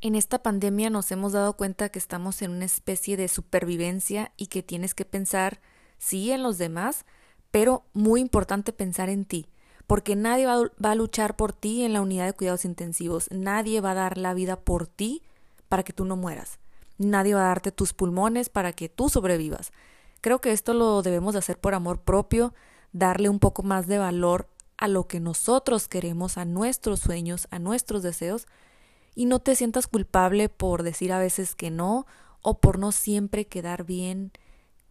En 0.00 0.14
esta 0.14 0.42
pandemia 0.42 0.90
nos 0.90 1.10
hemos 1.10 1.32
dado 1.32 1.56
cuenta 1.56 1.88
que 1.88 1.98
estamos 1.98 2.42
en 2.42 2.50
una 2.50 2.64
especie 2.64 3.16
de 3.16 3.28
supervivencia 3.28 4.32
y 4.36 4.48
que 4.48 4.62
tienes 4.62 4.94
que 4.94 5.04
pensar, 5.04 5.60
sí, 5.98 6.30
en 6.30 6.42
los 6.42 6.58
demás, 6.58 7.06
pero 7.50 7.84
muy 7.92 8.20
importante 8.20 8.72
pensar 8.72 9.08
en 9.08 9.24
ti 9.24 9.48
porque 9.86 10.16
nadie 10.16 10.46
va, 10.46 10.90
a 10.90 10.94
luchar 10.94 11.36
por 11.36 11.52
ti 11.52 11.84
en 11.84 11.92
la 11.92 12.00
unidad 12.00 12.26
de 12.26 12.32
cuidados 12.32 12.64
intensivos, 12.64 13.28
nadie 13.30 13.80
va 13.80 13.92
a 13.92 13.94
dar 13.94 14.18
la 14.18 14.34
vida 14.34 14.56
por 14.56 14.86
ti 14.86 15.22
para 15.68 15.82
que 15.84 15.92
tú 15.92 16.04
no 16.04 16.16
mueras, 16.16 16.58
nadie 16.98 17.34
va 17.34 17.42
a 17.42 17.48
darte 17.48 17.72
tus 17.72 17.92
pulmones 17.92 18.48
para 18.48 18.72
que 18.72 18.88
tú 18.88 19.08
sobrevivas. 19.08 19.72
Creo 20.20 20.40
que 20.40 20.52
esto 20.52 20.74
lo 20.74 21.02
debemos 21.02 21.34
de 21.34 21.38
hacer 21.38 21.58
por 21.58 21.74
amor 21.74 22.00
propio, 22.00 22.52
darle 22.92 23.28
un 23.28 23.38
poco 23.38 23.62
más 23.62 23.86
de 23.86 23.98
valor 23.98 24.48
a 24.76 24.88
lo 24.88 25.06
que 25.06 25.20
nosotros 25.20 25.88
queremos, 25.88 26.36
a 26.36 26.44
nuestros 26.44 27.00
sueños, 27.00 27.46
a 27.50 27.58
nuestros 27.58 28.02
deseos, 28.02 28.46
y 29.16 29.24
no 29.26 29.40
te 29.40 29.56
sientas 29.56 29.88
culpable 29.88 30.48
por 30.48 30.84
decir 30.84 31.12
a 31.12 31.18
veces 31.18 31.56
que 31.56 31.72
no 31.72 32.06
o 32.42 32.60
por 32.60 32.78
no 32.78 32.92
siempre 32.92 33.48
quedar 33.48 33.84
bien 33.84 34.30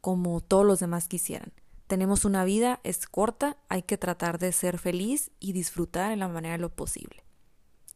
como 0.01 0.41
todos 0.41 0.65
los 0.65 0.79
demás 0.79 1.07
quisieran. 1.07 1.53
Tenemos 1.88 2.25
una 2.25 2.43
vida, 2.43 2.81
es 2.83 3.05
corta, 3.05 3.57
hay 3.69 3.83
que 3.83 3.97
tratar 3.97 4.39
de 4.39 4.51
ser 4.51 4.79
feliz 4.79 5.31
y 5.39 5.53
disfrutar 5.53 6.11
en 6.11 6.19
la 6.19 6.27
manera 6.27 6.53
de 6.53 6.61
lo 6.61 6.75
posible. 6.75 7.23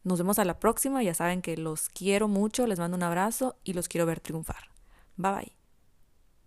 Nos 0.04 0.18
vemos 0.18 0.38
a 0.38 0.44
la 0.44 0.60
próxima, 0.60 1.02
ya 1.02 1.12
saben 1.12 1.42
que 1.42 1.56
los 1.56 1.88
quiero 1.88 2.28
mucho, 2.28 2.66
les 2.66 2.78
mando 2.78 2.96
un 2.96 3.02
abrazo 3.02 3.56
y 3.64 3.74
los 3.74 3.88
quiero 3.88 4.06
ver 4.06 4.20
triunfar. 4.20 4.70
Bye 5.16 5.32
bye. 5.32 5.59